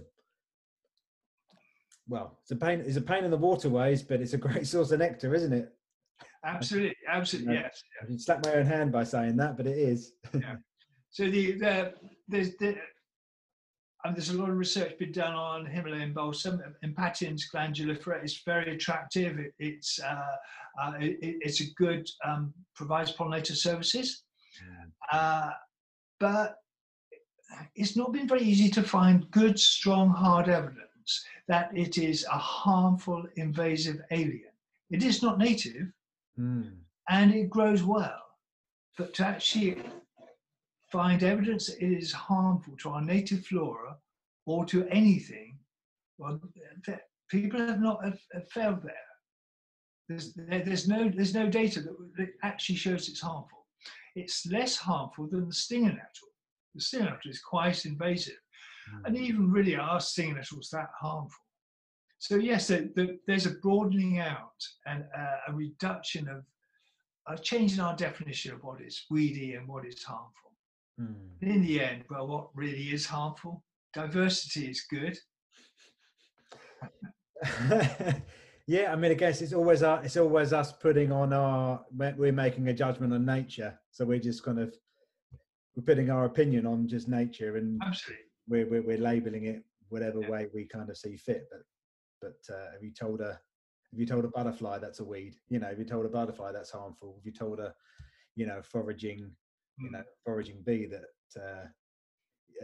[2.08, 2.82] Well, it's a pain.
[2.86, 5.74] It's a pain in the waterways, but it's a great source of nectar, isn't it?
[6.46, 7.84] Absolutely, absolutely, yes.
[8.02, 10.14] I can slap my own hand by saying that, but it is.
[10.34, 10.56] yeah.
[11.12, 11.94] So the, the
[12.28, 12.76] there's the,
[14.04, 16.62] and there's a lot of research been done on Himalayan balsam.
[16.84, 19.40] Impatiens glandulifera is very attractive.
[19.40, 20.36] It, it's uh,
[20.82, 24.24] uh, it, it's a good um, provides pollinator services,
[25.12, 25.52] uh,
[26.20, 26.56] but
[27.76, 32.38] it's not been very easy to find good, strong, hard evidence that it is a
[32.38, 34.52] harmful invasive alien.
[34.92, 35.88] It is not native,
[36.40, 36.72] mm.
[37.10, 38.22] and it grows well,
[38.98, 39.82] but to actually
[40.92, 43.96] find evidence it is harmful to our native flora
[44.46, 45.58] or to anything,
[46.18, 46.40] well,
[47.30, 48.94] people have not have, have failed there.
[50.08, 53.68] There's, there's, no, there's no data that, that actually shows it's harmful.
[54.16, 56.30] It's less harmful than the stinger nettle.
[56.74, 58.40] The stinger nettle is quite invasive.
[58.92, 59.06] Mm.
[59.06, 61.38] And even really are stinger nettles that harmful?
[62.18, 66.44] So yes, the, the, there's a broadening out and uh, a reduction of
[67.28, 70.49] a change in our definition of what is weedy and what is harmful.
[71.00, 71.16] Mm.
[71.42, 73.64] In the end, well, what really is harmful?
[73.94, 75.18] Diversity is good.
[78.68, 82.32] yeah, I mean, I guess it's always our, it's always us putting on our we're
[82.34, 84.76] making a judgment on nature, so we're just kind of
[85.76, 90.22] we're putting our opinion on just nature, and absolutely we're we're, we're labeling it whatever
[90.22, 90.30] yeah.
[90.30, 91.48] way we kind of see fit.
[91.50, 91.62] But
[92.22, 93.40] but uh, have you told a
[93.92, 95.36] have you told a butterfly that's a weed?
[95.48, 97.16] You know, have you told a butterfly that's harmful?
[97.16, 97.74] Have you told a
[98.36, 99.32] you know foraging
[99.80, 101.66] you know foraging bee that uh,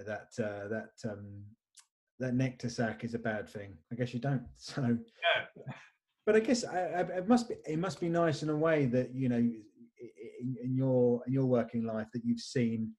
[0.06, 1.44] that uh, that um,
[2.20, 3.78] that nectar sac is a bad thing.
[3.92, 4.44] I guess you don't.
[4.58, 5.74] So, yeah.
[6.26, 8.86] but I guess I, I, it must be it must be nice in a way
[8.88, 12.92] that you know in, in, your in your working life that you've seen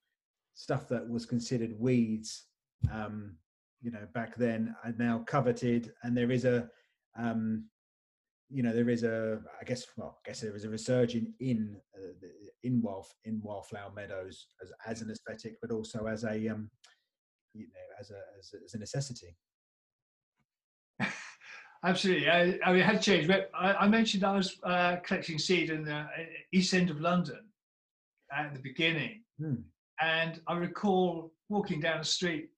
[0.54, 2.46] stuff that was considered weeds,
[2.90, 3.36] um,
[3.82, 6.68] you know, back then are now coveted, and there is a
[7.18, 7.64] um,
[8.48, 11.76] you know there is a i guess well i guess there is a resurgence in
[11.96, 12.28] uh,
[12.62, 16.70] in wild in wildflower meadows as, as an aesthetic but also as a um
[17.54, 19.36] you know as a as a, as a necessity.
[21.84, 22.28] Absolutely.
[22.28, 23.28] I, I, mean it had changed.
[23.28, 26.06] But I, I mentioned i was uh, collecting seed in the uh,
[26.52, 27.40] east end of london
[28.32, 29.22] at the beginning.
[29.38, 29.56] Hmm.
[30.00, 32.48] and i recall walking down the street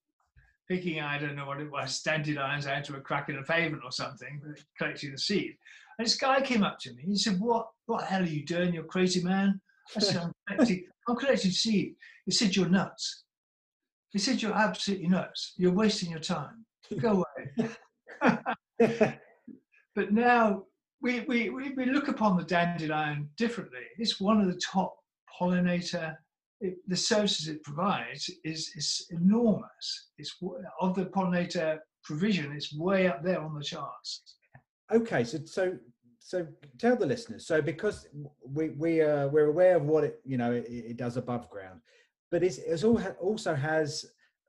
[0.68, 3.83] picking, I don't know what it was, dandelions out to a crack in a pavement
[3.85, 4.40] or something,
[4.76, 5.57] collecting the seed.
[5.98, 7.02] And this guy came up to me.
[7.07, 7.68] He said, "What?
[7.87, 8.74] What the hell are you doing?
[8.74, 9.61] You're crazy, man."
[9.96, 13.24] I said, "I'm collecting, I'm collecting seed." He said, "You're nuts."
[14.11, 15.54] He said, You're absolutely nuts.
[15.57, 16.64] You're wasting your time.
[16.98, 17.68] Go away.
[19.94, 20.64] but now
[21.02, 23.83] we, we, we look upon the dandelion differently.
[23.98, 24.96] It's one of the top
[25.38, 26.16] pollinator.
[26.61, 30.08] It, the services it provides is, is enormous.
[30.18, 30.37] It's
[30.81, 32.52] of the pollinator provision.
[32.52, 34.22] It's way up there on the charts.
[34.92, 35.76] Okay, so so
[36.18, 36.46] so
[36.78, 37.46] tell the listeners.
[37.46, 38.07] So because
[38.42, 41.81] we we uh, we're aware of what it you know it, it does above ground,
[42.31, 44.04] but it's, it's all ha- also has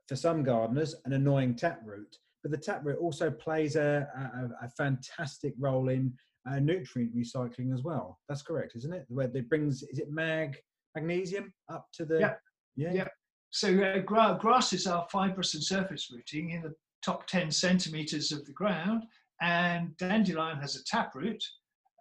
[0.08, 2.18] for some gardeners an annoying taproot.
[2.42, 6.14] But the taproot also plays a, a, a fantastic role in
[6.50, 8.18] uh, nutrient recycling as well.
[8.30, 9.06] That's correct, isn't it?
[9.10, 10.58] Where it brings is it mag
[10.96, 12.34] magnesium up to the yeah
[12.76, 12.94] yeah.
[12.94, 13.08] yeah.
[13.52, 18.46] So uh, gra- grasses are fibrous and surface rooting in the top 10 centimeters of
[18.46, 19.04] the ground,
[19.42, 21.44] and dandelion has a taproot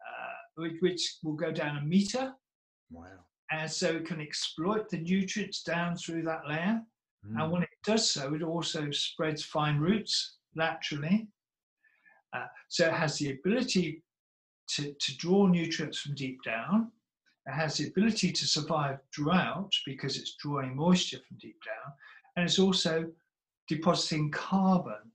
[0.06, 2.32] uh, which, which will go down a meter.
[2.90, 3.06] Wow.
[3.50, 6.82] And so it can exploit the nutrients down through that layer.
[7.26, 7.42] Mm.
[7.42, 11.28] And when it does so, it also spreads fine roots laterally.
[12.37, 14.02] Uh, so it has the ability
[14.70, 16.92] to, to draw nutrients from deep down.
[17.48, 21.92] It has the ability to survive drought because it's drawing moisture from deep down.
[22.37, 23.11] And it's also
[23.68, 25.11] depositing carbon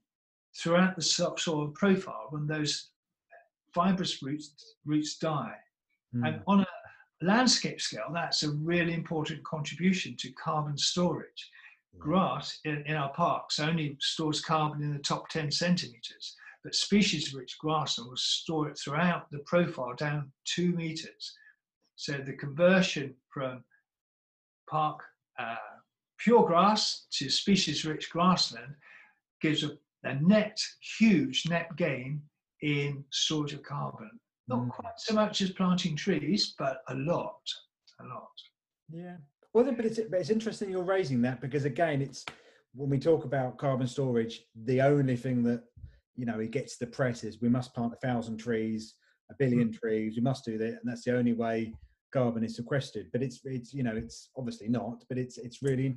[0.56, 2.90] throughout the soil profile when those
[3.72, 5.54] fibrous roots, roots die.
[6.14, 6.28] Mm.
[6.28, 6.66] And on a
[7.22, 11.50] landscape scale, that's a really important contribution to carbon storage.
[11.98, 17.58] Grass in, in our parks only stores carbon in the top 10 centimeters but species-rich
[17.58, 21.36] grassland will store it throughout the profile down two meters.
[21.96, 23.64] So the conversion from
[24.68, 25.00] park
[25.38, 25.56] uh,
[26.18, 28.74] pure grass to species-rich grassland
[29.40, 29.72] gives a,
[30.04, 30.58] a, net,
[30.98, 32.22] huge net gain
[32.62, 34.10] in storage of carbon.
[34.48, 34.70] Not mm.
[34.70, 37.40] quite so much as planting trees, but a lot,
[38.00, 38.30] a lot.
[38.90, 39.16] Yeah.
[39.52, 42.24] Well, but it's, but it's interesting you're raising that because again, it's
[42.74, 45.62] when we talk about carbon storage, the only thing that
[46.16, 48.94] you know, it gets the press is We must plant a thousand trees,
[49.34, 49.78] a billion mm.
[49.78, 50.16] trees.
[50.16, 51.72] You must do that, and that's the only way
[52.12, 53.06] carbon is sequestered.
[53.12, 55.96] But it's it's you know it's obviously not, but it's it's really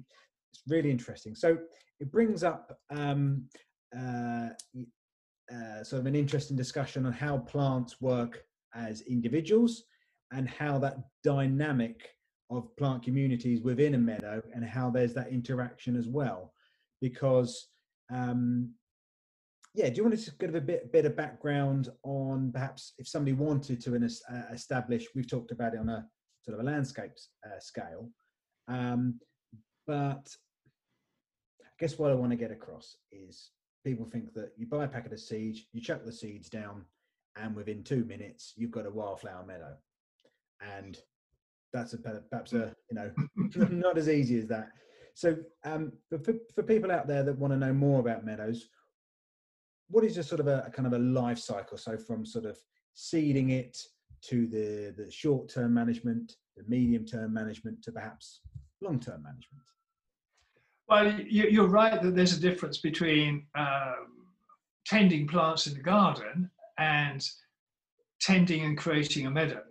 [0.54, 1.36] it's really interesting.
[1.36, 1.58] So
[2.00, 3.45] it brings up um,
[3.97, 4.50] uh,
[5.54, 8.43] uh, sort of an interesting discussion on how plants work
[8.76, 9.84] as individuals
[10.32, 12.10] and how that dynamic
[12.50, 16.54] of plant communities within a meadow and how there's that interaction as well
[17.02, 17.69] because
[18.13, 18.71] um,
[19.78, 23.08] yeah, do you want to just give a bit bit of background on perhaps if
[23.08, 25.06] somebody wanted to uh, establish?
[25.13, 26.04] We've talked about it on a
[26.42, 27.12] sort of a landscape
[27.46, 28.10] uh, scale,
[28.68, 29.20] um,
[29.86, 30.36] but
[31.62, 33.52] I guess what I want to get across is
[33.86, 36.84] people think that you buy a packet of seeds, you chuck the seeds down,
[37.36, 39.76] and within two minutes you've got a wildflower meadow,
[40.60, 40.98] and
[41.72, 43.12] that's a, perhaps a you know
[43.70, 44.70] not as easy as that.
[45.13, 48.70] So, um, for, for people out there that want to know more about meadows,
[49.89, 51.78] what is just sort of a, a, kind of a life cycle?
[51.78, 52.58] So from sort of
[52.93, 53.78] seeding it
[54.23, 58.41] to the the short term management, the medium term management, to perhaps
[58.82, 59.63] long term management.
[60.89, 64.28] Well, you're right that there's a difference between um,
[64.86, 67.21] tending plants in the garden and
[68.21, 69.63] tending and creating a meadow.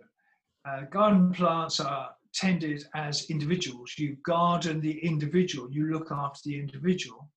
[0.67, 3.93] Uh, garden plants are tended as individuals.
[3.97, 7.31] You garden the individual, you look after the individual.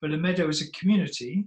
[0.00, 1.46] But a meadow is a community,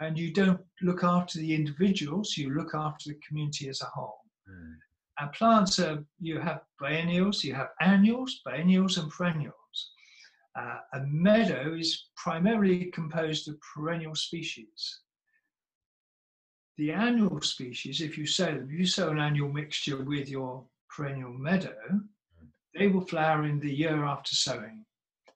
[0.00, 4.20] and you don't look after the individuals, you look after the community as a whole.
[4.48, 4.74] Mm.
[5.18, 9.54] And plants are, you have biennials, you have annuals, biennials, and perennials.
[10.58, 15.00] Uh, a meadow is primarily composed of perennial species.
[16.76, 20.62] The annual species, if you sow them, if you sow an annual mixture with your
[20.94, 22.00] perennial meadow, mm.
[22.74, 24.84] they will flower in the year after sowing.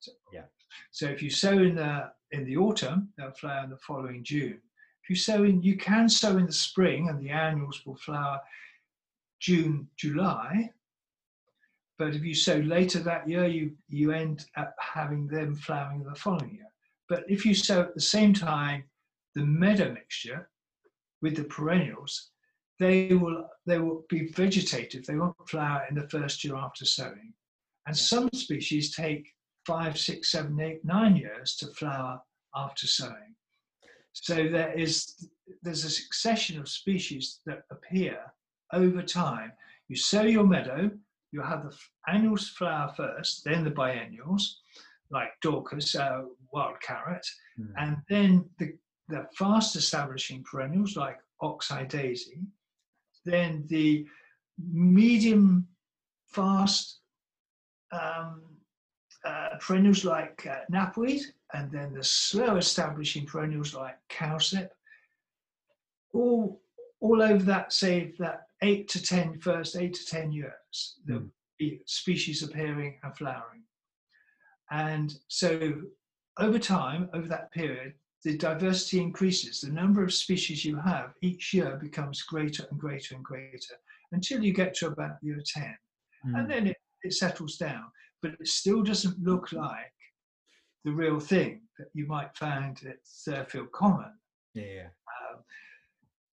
[0.01, 0.45] So, yeah.
[0.91, 4.61] So if you sow in the in the autumn, they'll flower in the following June.
[5.03, 8.41] If you sow in, you can sow in the spring, and the annuals will flower
[9.41, 10.71] June, July.
[11.99, 16.15] But if you sow later that year, you you end up having them flowering the
[16.15, 16.73] following year.
[17.09, 18.85] But if you sow at the same time
[19.35, 20.49] the meadow mixture
[21.23, 22.31] with the perennials,
[22.79, 25.05] they will they will be vegetative.
[25.05, 27.35] They won't flower in the first year after sowing.
[27.87, 29.29] And some species take
[29.67, 32.21] five, six, seven, eight, nine years to flower
[32.55, 33.35] after sowing.
[34.13, 35.29] So there is
[35.63, 38.19] there's a succession of species that appear
[38.73, 39.53] over time.
[39.89, 40.91] You sow your meadow,
[41.33, 41.77] you have the
[42.09, 44.61] annuals flower first, then the biennials,
[45.11, 47.27] like Daucus, uh, wild carrot,
[47.59, 47.73] mm.
[47.79, 48.73] and then the,
[49.09, 52.41] the fast establishing perennials like oxeye daisy,
[53.25, 54.07] then the
[54.59, 55.67] medium
[56.27, 57.01] fast
[57.93, 58.43] um,
[59.25, 64.69] uh, perennials like uh, knapweed and then the slow establishing perennials like cowslip,
[66.13, 66.61] all
[67.01, 71.29] all over that say that eight to ten first eight to ten years, the
[71.63, 71.81] mm.
[71.87, 73.63] species appearing and flowering.
[74.71, 75.73] And so
[76.39, 79.61] over time, over that period, the diversity increases.
[79.61, 83.75] The number of species you have each year becomes greater and greater and greater
[84.13, 85.75] until you get to about year 10.
[86.27, 86.39] Mm.
[86.39, 87.85] And then it, it settles down.
[88.23, 89.93] But it still doesn't look like
[90.85, 94.13] the real thing that you might find at Therfield Common.
[94.55, 94.89] Yeah.
[95.33, 95.43] Um,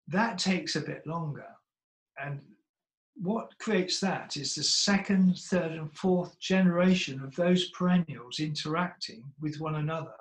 [0.07, 1.47] that takes a bit longer.
[2.21, 2.41] And
[3.15, 9.59] what creates that is the second, third, and fourth generation of those perennials interacting with
[9.59, 10.11] one another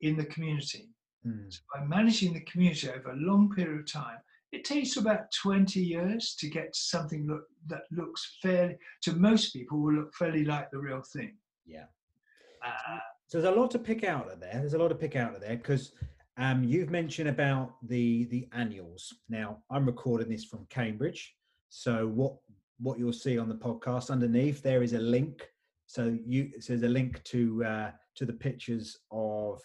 [0.00, 0.88] in the community.
[1.26, 1.52] Mm.
[1.52, 4.18] So by managing the community over a long period of time,
[4.52, 9.80] it takes about 20 years to get something look, that looks fairly, to most people,
[9.80, 11.36] will look fairly like the real thing.
[11.64, 11.84] Yeah.
[12.64, 14.54] Uh, so there's a lot to pick out of there.
[14.54, 15.92] There's a lot to pick out of there because
[16.36, 19.14] um, you've mentioned about the the annuals.
[19.28, 21.34] Now I'm recording this from Cambridge,
[21.68, 22.34] so what
[22.78, 25.48] what you'll see on the podcast underneath there is a link.
[25.86, 29.60] So you so there's a link to uh, to the pictures of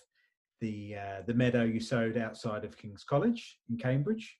[0.62, 4.38] the uh, the meadow you sowed outside of King's College in Cambridge.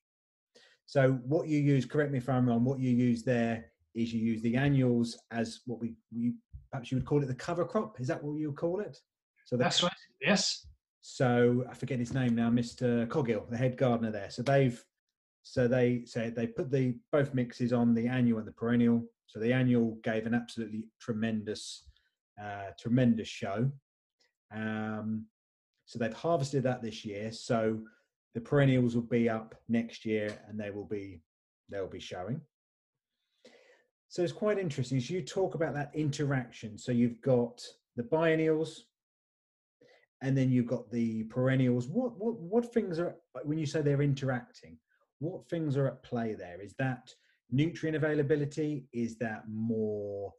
[0.86, 4.22] So what you use, correct me if I'm wrong, what you use there is you
[4.22, 6.34] use the annuals as what we, we
[6.72, 8.00] perhaps you would call it the cover crop.
[8.00, 8.98] Is that what you call it?
[9.46, 9.92] So that's right.
[10.22, 10.68] Yes.
[11.02, 13.08] So I forget his name now, Mr.
[13.10, 14.30] Coghill, the head gardener there.
[14.30, 14.84] So they've
[15.44, 19.04] so they say they put the both mixes on the annual and the perennial.
[19.28, 21.84] So the annual gave an absolutely tremendous,
[22.44, 23.72] uh, tremendous show.
[24.52, 25.28] Um,
[25.86, 27.32] so they've harvested that this year.
[27.32, 27.80] So
[28.36, 31.22] the perennials will be up next year, and they will be
[31.70, 32.40] they will be showing.
[34.10, 35.00] So it's quite interesting.
[35.00, 36.78] So you talk about that interaction.
[36.78, 37.60] So you've got
[37.96, 38.84] the biennials,
[40.22, 41.88] and then you've got the perennials.
[41.88, 44.78] What what what things are when you say they're interacting?
[45.20, 46.60] what things are at play there?
[46.62, 47.14] Is that
[47.52, 48.88] nutrient availability?
[48.94, 50.34] Is that more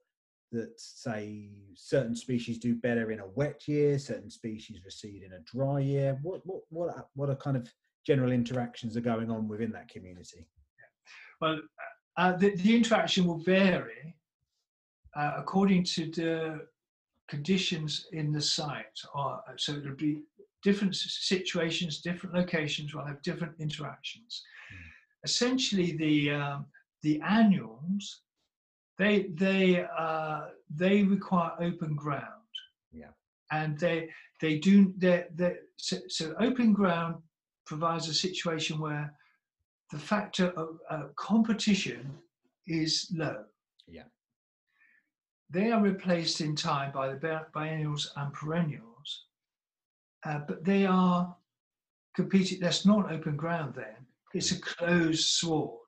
[0.52, 5.40] that say certain species do better in a wet year, certain species recede in a
[5.40, 6.18] dry year?
[6.22, 7.68] What what what what are kind of
[8.07, 10.47] general interactions are going on within that community?
[11.40, 11.61] Well,
[12.16, 14.16] uh, the, the interaction will vary
[15.14, 16.66] uh, according to the
[17.29, 18.99] conditions in the site.
[19.14, 20.23] Or, so it'll be
[20.62, 24.42] different situations, different locations will have different interactions
[25.27, 26.66] essentially the um,
[27.03, 28.23] the annuals
[28.99, 29.14] they
[29.45, 30.42] they uh,
[30.83, 32.53] they require open ground.
[32.92, 33.12] Yeah.
[33.51, 34.09] And they
[34.40, 37.16] they do they they so, so open ground
[37.66, 39.12] provides a situation where
[39.92, 42.11] the factor of uh, competition
[42.66, 43.44] is low.
[43.87, 44.05] Yeah.
[45.50, 49.26] They are replaced in time by the biennials and perennials,
[50.24, 51.37] uh, but they are
[52.16, 52.59] competing.
[52.59, 54.07] That's not open ground then.
[54.35, 55.79] It's a closed sward.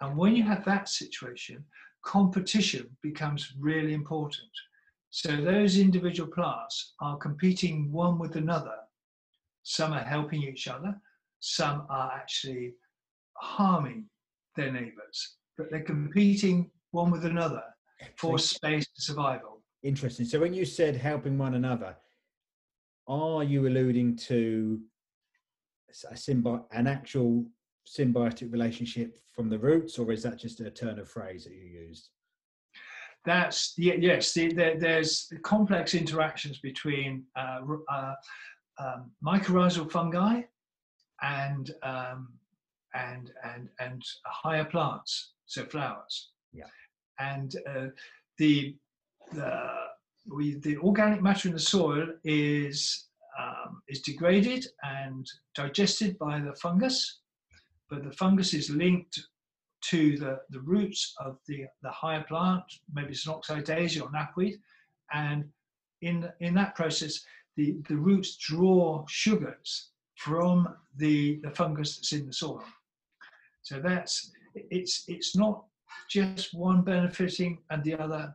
[0.00, 1.64] And when you have that situation,
[2.04, 4.50] competition becomes really important.
[5.10, 8.76] So those individual plants are competing one with another.
[9.62, 10.94] Some are helping each other,
[11.40, 12.74] some are actually
[13.34, 14.06] harming
[14.56, 17.62] their neighbours, but they're competing one with another
[18.16, 19.62] for space and survival.
[19.82, 20.26] Interesting.
[20.26, 21.96] So when you said helping one another,
[23.08, 24.80] are you alluding to
[26.10, 27.46] a symbol, an actual
[27.86, 31.64] symbiotic relationship from the roots, or is that just a turn of phrase that you
[31.64, 32.10] used?
[33.24, 34.32] That's yes.
[34.32, 38.14] The, the, there's complex interactions between uh, uh,
[38.80, 40.42] um, mycorrhizal fungi
[41.22, 42.32] and um,
[42.94, 46.30] and and and higher plants, so flowers.
[46.52, 46.64] Yeah.
[47.18, 47.86] And uh,
[48.38, 48.76] the
[49.32, 49.70] the
[50.26, 53.06] we, the organic matter in the soil is
[53.38, 57.20] um, is degraded and digested by the fungus,
[57.88, 59.20] but the fungus is linked
[59.82, 63.60] to the, the roots of the, the higher plant, maybe it's an oxeye
[64.00, 64.58] or knapweed,
[65.12, 65.44] and
[66.02, 67.20] in, in that process,
[67.60, 72.64] the, the roots draw sugars from the, the fungus that's in the soil.
[73.62, 75.64] So that's, it's, it's not
[76.08, 78.34] just one benefiting and the other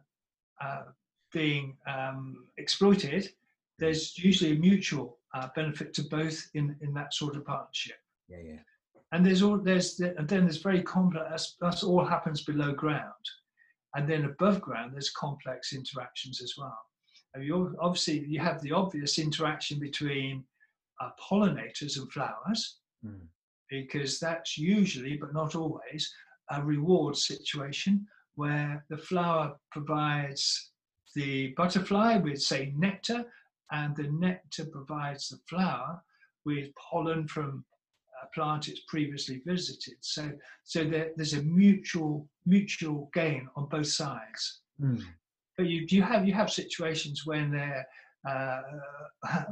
[0.62, 0.84] uh,
[1.34, 3.30] being um, exploited.
[3.80, 7.98] There's usually a mutual uh, benefit to both in, in that sort of partnership.
[8.30, 8.60] Yeah, yeah
[9.12, 13.14] and there's all there's and then there's very complex that's all happens below ground
[13.96, 16.78] and then above ground there's complex interactions as well
[17.42, 20.44] you obviously you have the obvious interaction between
[21.02, 23.20] uh, pollinators and flowers mm.
[23.70, 26.14] because that's usually but not always
[26.52, 28.06] a reward situation
[28.36, 30.72] where the flower provides
[31.16, 33.26] the butterfly with say nectar
[33.72, 36.02] and the nectar provides the flower
[36.46, 37.66] with pollen from
[38.24, 39.96] a plant it's previously visited.
[40.02, 40.32] So,
[40.64, 44.62] so there, there's a mutual mutual gain on both sides.
[44.82, 45.02] Mm.
[45.58, 47.88] But you, you have you have situations when they're
[48.28, 48.62] uh,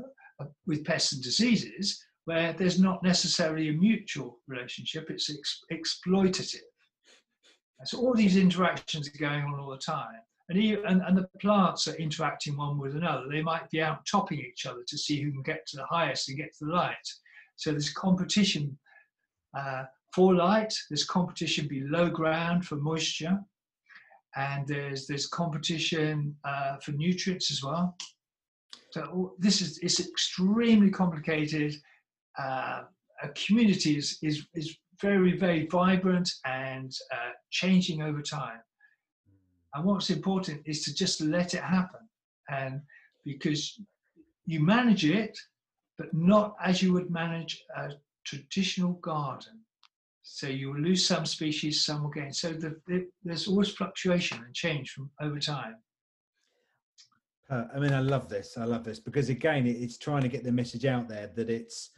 [0.68, 6.62] with pests and diseases where there's not necessarily a mutual relationship; it's ex- exploitative.
[7.86, 10.22] So all these interactions are going on all the time.
[10.49, 13.28] And, and, and, the plants are interacting one with another.
[13.30, 16.30] They might be out topping each other to see who can get to the highest
[16.30, 16.95] and get to the light.
[17.56, 18.78] So there's competition
[19.58, 19.84] uh,
[20.14, 23.39] for light, there's competition below ground for moisture,
[24.36, 27.95] and there's there's competition uh, for nutrients as well.
[28.91, 31.75] So this is it's extremely complicated.
[32.38, 32.84] Uh,
[33.23, 38.59] a community is, is, is very, very vibrant and uh, changing over time.
[39.73, 42.01] And what's important is to just let it happen.
[42.49, 42.81] And
[43.25, 43.79] because
[44.45, 45.38] you manage it,
[45.97, 47.91] but not as you would manage a
[48.25, 49.61] traditional garden.
[50.36, 52.34] So you will lose some species, some will gain.
[52.34, 55.75] So the, the, there's always fluctuation and change from over time.
[57.51, 58.57] Uh, I mean, I love this.
[58.57, 61.91] I love this because again, it's trying to get the message out there that it's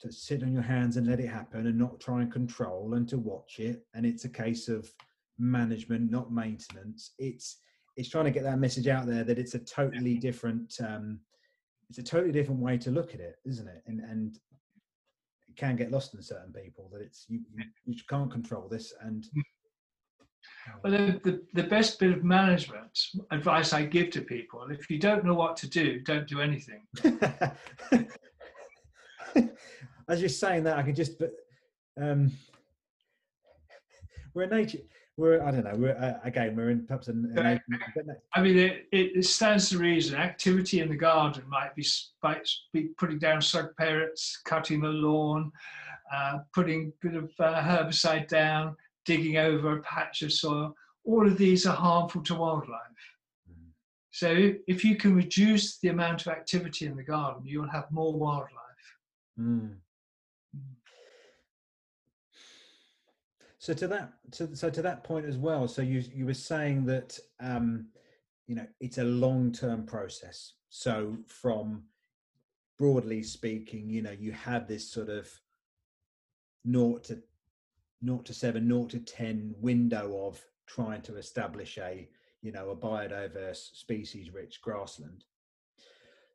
[0.00, 3.06] to sit on your hands and let it happen and not try and control and
[3.10, 3.84] to watch it.
[3.92, 4.90] And it's a case of
[5.38, 7.10] management, not maintenance.
[7.18, 7.58] It's
[7.98, 11.20] it's trying to get that message out there that it's a totally different um,
[11.90, 13.82] it's a totally different way to look at it, isn't it?
[13.86, 14.38] And and
[15.60, 17.40] can get lost in certain people that it's you
[17.84, 19.42] you, can't control this and mm.
[20.82, 22.98] well, the, the, the best bit of management
[23.30, 26.82] advice I give to people if you don't know what to do, don't do anything.
[30.08, 31.32] As you're saying that, I can just, but
[32.00, 32.32] um,
[34.34, 34.78] we're nature,
[35.20, 37.60] we're I don't know we're uh, again we're in perhaps an, an
[38.34, 41.86] I mean it, it, stands to reason activity in the garden might be
[42.22, 45.52] might be putting down slug parrots, cutting the lawn,
[46.12, 50.74] uh, putting a bit of uh, herbicide down, digging over a patch of soil.
[51.04, 52.80] All of these are harmful to wildlife.
[53.50, 53.70] Mm.
[54.10, 58.12] So if you can reduce the amount of activity in the garden, you'll have more
[58.12, 58.50] wildlife.
[59.38, 59.76] Mm.
[63.60, 65.68] So to that, to, so to that point as well.
[65.68, 67.88] So you you were saying that um,
[68.46, 70.54] you know it's a long term process.
[70.70, 71.82] So from
[72.78, 75.28] broadly speaking, you know, you have this sort of
[76.64, 77.22] naught to
[78.00, 82.08] naught to seven, naught to ten window of trying to establish a
[82.40, 85.24] you know a biodiverse species rich grassland.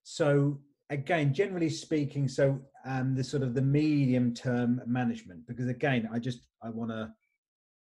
[0.03, 0.59] So
[0.89, 6.19] again, generally speaking, so um, the sort of the medium term management, because again, I
[6.19, 7.11] just I want to.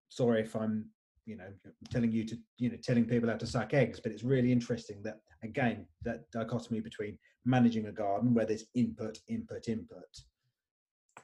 [0.09, 0.87] Sorry if I'm
[1.27, 1.49] you know
[1.91, 5.03] telling you to you know telling people how to suck eggs, but it's really interesting
[5.03, 10.21] that again that dichotomy between managing a garden where there's input, input, input,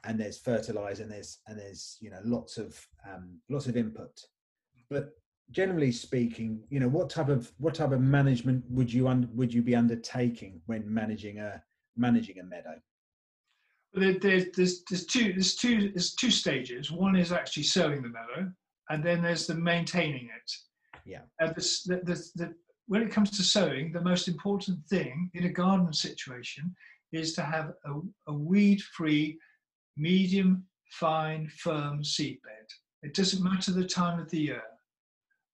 [0.03, 2.79] and there's fertilizer and there's and there's you know lots of
[3.09, 4.19] um, lots of input,
[4.89, 5.11] but
[5.51, 9.53] generally speaking, you know, what type of what type of management would you un, would
[9.53, 11.61] you be undertaking when managing a
[11.97, 12.75] managing a meadow?
[13.93, 16.91] There's, there's, there's two there's two there's two stages.
[16.91, 18.51] One is actually sowing the meadow,
[18.89, 20.51] and then there's the maintaining it.
[21.05, 21.21] Yeah.
[21.41, 22.55] Uh, and this, the, the, the,
[22.87, 26.73] when it comes to sowing, the most important thing in a garden situation
[27.11, 29.37] is to have a, a weed-free,
[29.97, 32.67] medium, fine, firm seed bed.
[33.03, 34.63] It doesn't matter the time of the year,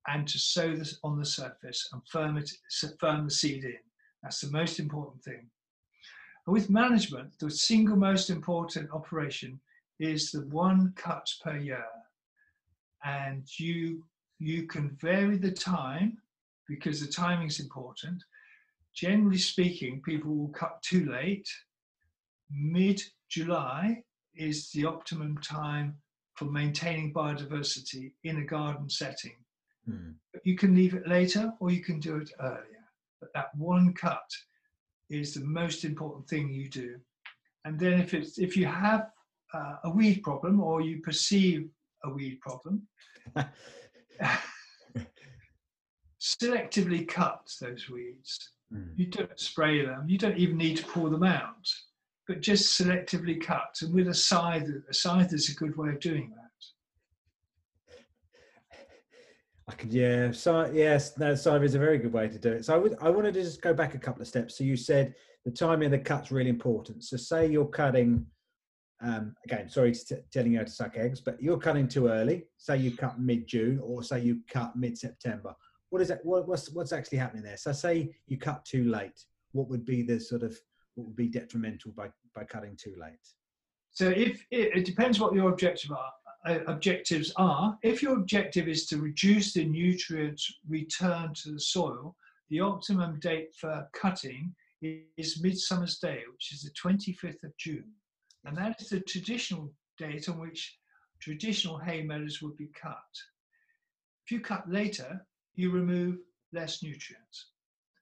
[0.07, 2.51] and to sow this on the surface and firm it,
[2.99, 3.77] firm the seed in.
[4.21, 5.49] That's the most important thing.
[6.47, 9.59] With management, the single most important operation
[9.99, 11.85] is the one cut per year.
[13.03, 14.05] And you,
[14.39, 16.19] you can vary the time
[16.65, 18.23] because the timing is important.
[18.93, 21.49] Generally speaking, people will cut too late.
[22.49, 25.97] Mid July is the optimum time
[26.35, 29.35] for maintaining biodiversity in a garden setting.
[29.89, 30.13] Mm.
[30.45, 32.85] You can leave it later or you can do it earlier.
[33.19, 34.31] But that one cut
[35.09, 36.95] is the most important thing you do.
[37.65, 39.09] And then if it's if you have
[39.53, 41.69] uh, a weed problem or you perceive
[42.03, 42.87] a weed problem,
[46.19, 48.51] selectively cut those weeds.
[48.73, 48.91] Mm.
[48.97, 50.05] You don't spray them.
[50.07, 51.67] You don't even need to pull them out,
[52.27, 53.77] but just selectively cut.
[53.81, 56.46] And with a scythe, a scythe is a good way of doing that.
[59.69, 60.31] I could, yeah.
[60.31, 62.65] So yes, no, cyber is a very good way to do it.
[62.65, 64.57] So I would, I wanted to just go back a couple of steps.
[64.57, 65.13] So you said
[65.43, 67.03] the timing of the cut's really important.
[67.03, 68.25] So say you're cutting,
[69.01, 72.07] um, again, sorry to t- telling you how to suck eggs, but you're cutting too
[72.07, 72.45] early.
[72.57, 75.53] Say you cut mid June, or say you cut mid September.
[75.89, 76.25] What is that?
[76.25, 77.57] What, what's what's actually happening there?
[77.57, 79.25] So say you cut too late.
[79.51, 80.57] what would be the sort of
[80.95, 83.27] what would be detrimental by by cutting too late?
[83.91, 86.11] So if it, it depends what your objective are,
[86.45, 87.77] Uh, objectives are.
[87.83, 92.15] If your objective is to reduce the nutrients return to the soil,
[92.49, 97.91] the optimum date for cutting is Midsummer's Day, which is the 25th of June.
[98.45, 100.77] And that is the traditional date on which
[101.19, 102.95] traditional hay meadows would be cut.
[104.25, 105.25] If you cut later,
[105.55, 106.19] you remove
[106.53, 107.47] less nutrients.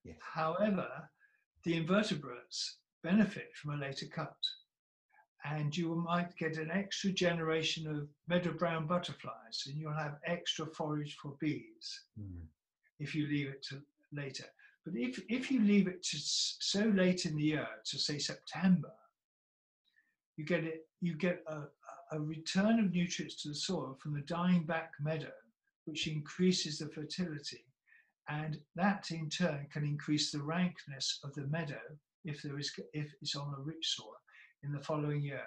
[0.03, 0.17] Yes.
[0.19, 0.88] However,
[1.63, 4.36] the invertebrates benefit from a later cut.
[5.52, 10.66] And you might get an extra generation of meadow brown butterflies, and you'll have extra
[10.66, 12.48] forage for bees Mm.
[13.00, 13.82] if you leave it to
[14.12, 14.46] later.
[14.86, 18.93] But if, if you leave it to so late in the year, to say September,
[20.38, 20.88] you get it.
[21.02, 21.64] You get a,
[22.12, 25.34] a return of nutrients to the soil from the dying back meadow,
[25.86, 27.66] which increases the fertility,
[28.30, 31.82] and that in turn can increase the rankness of the meadow
[32.24, 34.16] if there is if it's on a rich soil
[34.66, 35.45] in the following year.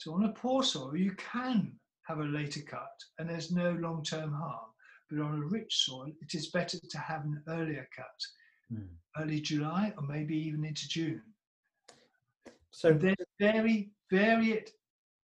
[0.00, 1.72] So on a poor soil, you can
[2.06, 4.66] have a later cut, and there's no long-term harm.
[5.10, 8.20] But on a rich soil, it is better to have an earlier cut,
[8.72, 8.88] Mm.
[9.18, 11.22] early July or maybe even into June.
[12.70, 14.70] So Then vary vary it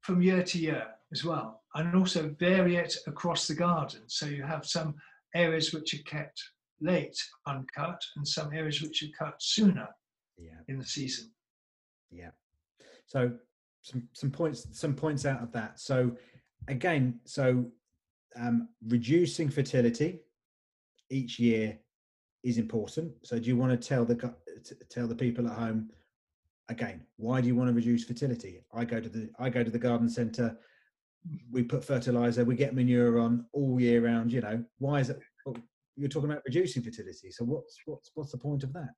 [0.02, 4.02] from year to year as well, and also vary it across the garden.
[4.08, 4.94] So you have some
[5.34, 6.38] areas which are kept
[6.80, 9.88] late uncut, and some areas which are cut sooner
[10.36, 11.32] yeah, in the season.
[12.10, 12.30] yeah.
[13.10, 13.32] So
[13.82, 15.80] some some points some points out of that.
[15.80, 16.12] So
[16.68, 17.66] again, so
[18.38, 20.20] um, reducing fertility
[21.10, 21.76] each year
[22.44, 23.12] is important.
[23.24, 24.32] So do you want to tell the
[24.88, 25.90] tell the people at home
[26.68, 28.62] again why do you want to reduce fertility?
[28.72, 30.56] I go to the I go to the garden centre.
[31.50, 34.30] We put fertilizer, we get manure on all year round.
[34.32, 35.18] You know why is it?
[35.96, 37.32] You're talking about reducing fertility.
[37.32, 38.90] So what's what's what's the point of that?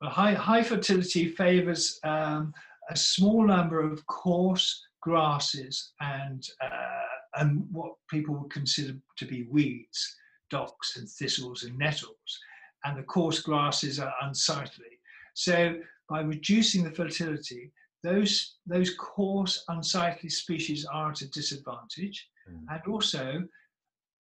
[0.00, 2.52] Well, high, high fertility favours um,
[2.90, 9.42] a small number of coarse grasses and uh, and what people would consider to be
[9.50, 10.16] weeds,
[10.50, 12.38] docks and thistles and nettles,
[12.84, 15.00] and the coarse grasses are unsightly.
[15.34, 15.76] So
[16.08, 17.72] by reducing the fertility,
[18.02, 22.66] those those coarse unsightly species are at a disadvantage, Mm.
[22.68, 23.42] and also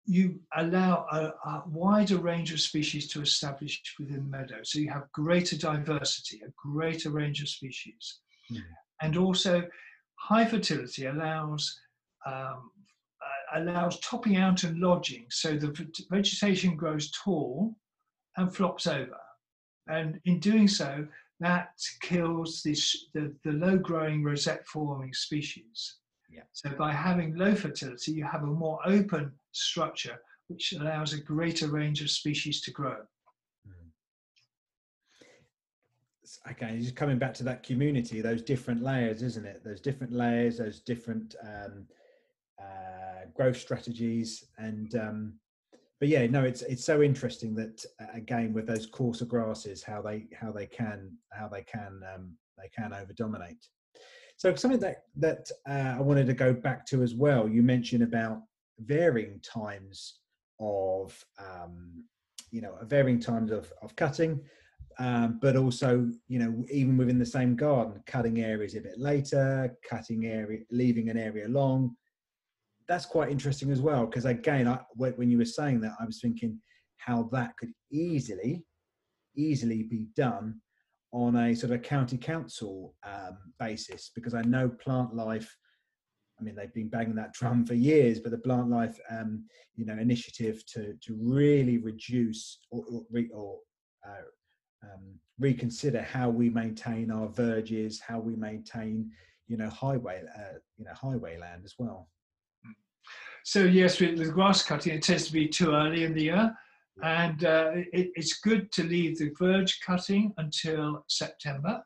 [0.05, 4.59] you allow a, a wider range of species to establish within the meadow.
[4.63, 8.21] So you have greater diversity, a greater range of species.
[8.51, 8.63] Mm.
[9.03, 9.65] And also
[10.17, 11.81] high fertility allows
[12.27, 12.71] um,
[13.23, 15.27] uh, allows topping out and lodging.
[15.31, 15.75] So the
[16.11, 17.75] vegetation grows tall
[18.37, 19.19] and flops over.
[19.89, 21.07] And in doing so,
[21.41, 21.71] that
[22.03, 25.97] kills this, the, the low growing rosette forming species.
[26.31, 26.43] Yeah.
[26.53, 31.69] So by having low fertility, you have a more open structure, which allows a greater
[31.69, 32.99] range of species to grow.
[36.47, 39.63] Again just coming back to that community those different layers isn't it?
[39.65, 41.87] Those different layers those different um,
[42.61, 45.35] uh, growth strategies and um,
[45.99, 50.03] but yeah no it's it's so interesting that uh, again with those coarser grasses how
[50.03, 53.67] they how they can how they can um, they can over dominate
[54.37, 58.03] so something that that uh, I wanted to go back to as well you mentioned
[58.03, 58.43] about
[58.79, 60.21] varying times
[60.59, 62.05] of um,
[62.51, 64.41] you know varying times of, of cutting
[65.01, 69.75] um, but also you know even within the same garden cutting areas a bit later
[69.89, 71.97] cutting area leaving an area long.
[72.87, 76.21] That's quite interesting as well because again I, when you were saying that i was
[76.21, 76.61] thinking
[76.97, 78.65] how that could easily
[79.37, 80.61] easily be done
[81.13, 85.49] on a sort of county council um, basis because i know Plantlife
[86.39, 89.45] I mean, they've been banging that drum for years, but the Plantlife, um,
[89.77, 93.59] you know, initiative to to really reduce or or, or
[94.09, 94.23] uh,
[94.83, 99.11] um, reconsider how we maintain our verges, how we maintain,
[99.49, 102.09] you know, highway, uh, you know, highway land as well.
[103.45, 106.55] So yes, with the grass cutting, it tends to be too early in the year,
[107.03, 111.83] and uh, it, it's good to leave the verge cutting until September.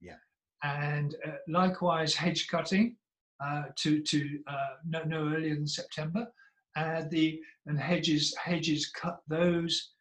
[0.00, 0.16] Yeah.
[0.64, 2.96] And uh, likewise, hedge cutting
[3.42, 6.26] uh, to to uh, no, no earlier than September.
[6.76, 9.92] Uh, the and hedges hedges cut those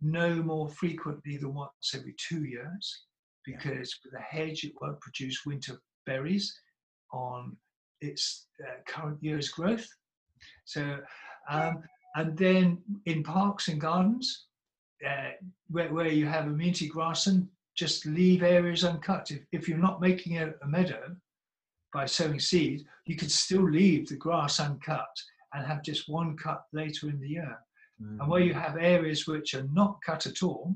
[0.00, 3.04] no more frequently than once every two years,
[3.44, 6.54] because with a hedge it won't produce winter berries
[7.12, 7.56] on
[8.00, 9.86] its uh, current year's growth.
[10.64, 10.98] So,
[11.50, 11.82] um,
[12.16, 14.46] and then in parks and gardens,
[15.06, 15.30] uh,
[15.68, 19.30] where, where you have amenity grassland, just leave areas uncut.
[19.30, 21.16] If, if you're not making a, a meadow
[21.92, 25.06] by sowing seed, you could still leave the grass uncut
[25.52, 27.58] and have just one cut later in the year.
[28.00, 30.74] And where you have areas which are not cut at all,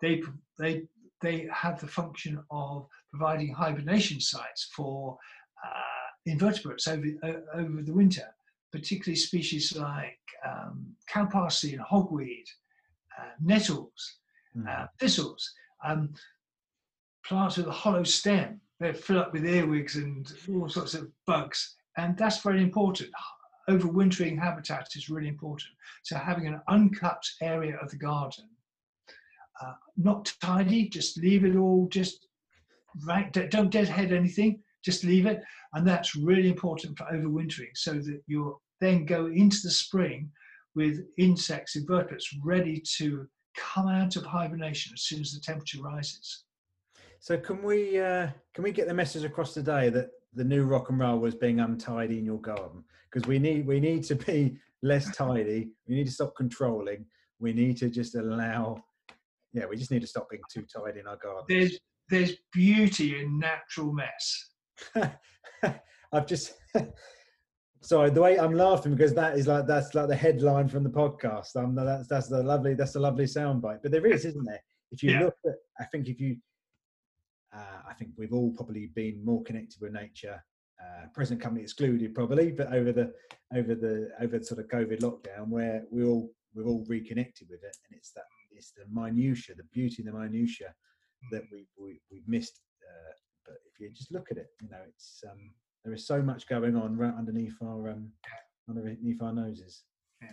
[0.00, 0.22] they
[0.58, 0.82] they
[1.20, 5.16] they have the function of providing hibernation sites for
[5.64, 7.06] uh, invertebrates over,
[7.54, 8.26] over the winter,
[8.72, 12.44] particularly species like um, cow parsley and hogweed,
[13.18, 14.18] uh, nettles,
[14.56, 14.68] mm.
[14.68, 15.50] uh, thistles,
[15.84, 16.12] um,
[17.26, 18.60] plants with a hollow stem.
[18.80, 23.10] They fill up with earwigs and all sorts of bugs, and that's very important.
[23.68, 25.70] Overwintering habitat is really important.
[26.02, 28.48] So having an uncut area of the garden,
[29.62, 32.26] uh, not tidy, just leave it all just
[33.06, 33.32] right.
[33.50, 34.60] Don't deadhead anything.
[34.84, 35.42] Just leave it,
[35.72, 40.30] and that's really important for overwintering, so that you then go into the spring
[40.74, 46.44] with insects, invertebrates ready to come out of hibernation as soon as the temperature rises.
[47.20, 50.90] So can we uh, can we get the message across today that the new rock
[50.90, 52.84] and roll was being untidy in your garden?
[53.10, 55.70] Because we need we need to be less tidy.
[55.88, 57.06] We need to stop controlling.
[57.38, 58.82] We need to just allow.
[59.52, 61.44] Yeah, we just need to stop being too tidy in our garden.
[61.48, 61.78] There's
[62.08, 64.50] there's beauty in natural mess.
[66.12, 66.54] I've just
[67.84, 70.90] sorry the way i'm laughing because that is like that's like the headline from the
[70.90, 74.60] podcast um that's that's the lovely that's the lovely soundbite but there is isn't there
[74.90, 75.20] if you yeah.
[75.20, 76.36] look at i think if you
[77.54, 80.42] uh, i think we've all probably been more connected with nature
[80.82, 83.12] uh, present company excluded probably but over the
[83.54, 87.62] over the over the sort of covid lockdown where we all we've all reconnected with
[87.62, 90.74] it and it's that it's the minutia the beauty the minutia
[91.30, 93.12] that we, we we've missed uh,
[93.46, 95.50] but if you just look at it you know it's um
[95.84, 98.10] there is so much going on right underneath our um,
[98.68, 99.82] underneath our noses.
[100.22, 100.28] Yeah.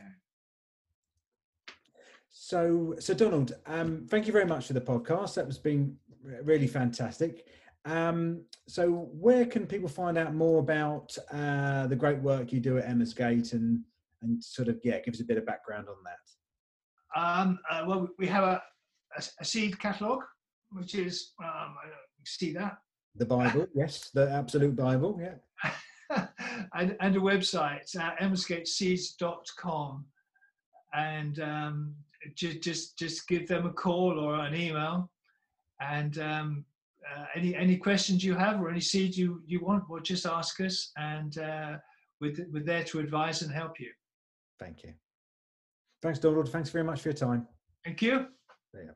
[2.30, 5.36] So, so Donald, um, thank you very much for the podcast.
[5.36, 5.98] That was been
[6.44, 7.48] really fantastic.
[7.86, 12.78] Um, so, where can people find out more about uh, the great work you do
[12.78, 13.84] at Emorsgate and
[14.22, 17.20] and sort of yeah, give us a bit of background on that?
[17.20, 18.62] Um, uh, well, we have a,
[19.18, 20.24] a, a seed catalogue,
[20.72, 21.76] which is um,
[22.24, 22.78] see that
[23.16, 26.28] the Bible, yes, the absolute Bible, yeah.
[26.74, 30.06] and, and a website, uh, emorsgateseeds.com.
[30.94, 31.96] And um,
[32.36, 35.10] just, just, just give them a call or an email.
[35.82, 36.66] And um,
[37.16, 40.62] uh, any, any questions you have or any seeds you, you want, well, just ask
[40.62, 40.92] us.
[40.98, 41.78] And uh,
[42.20, 43.92] we're, we're there to advise and help you.
[44.60, 44.94] Thank you.
[46.02, 46.50] Thanks, Donald.
[46.50, 47.48] Thanks very much for your time.
[47.84, 48.28] Thank you.
[48.76, 48.92] Yeah.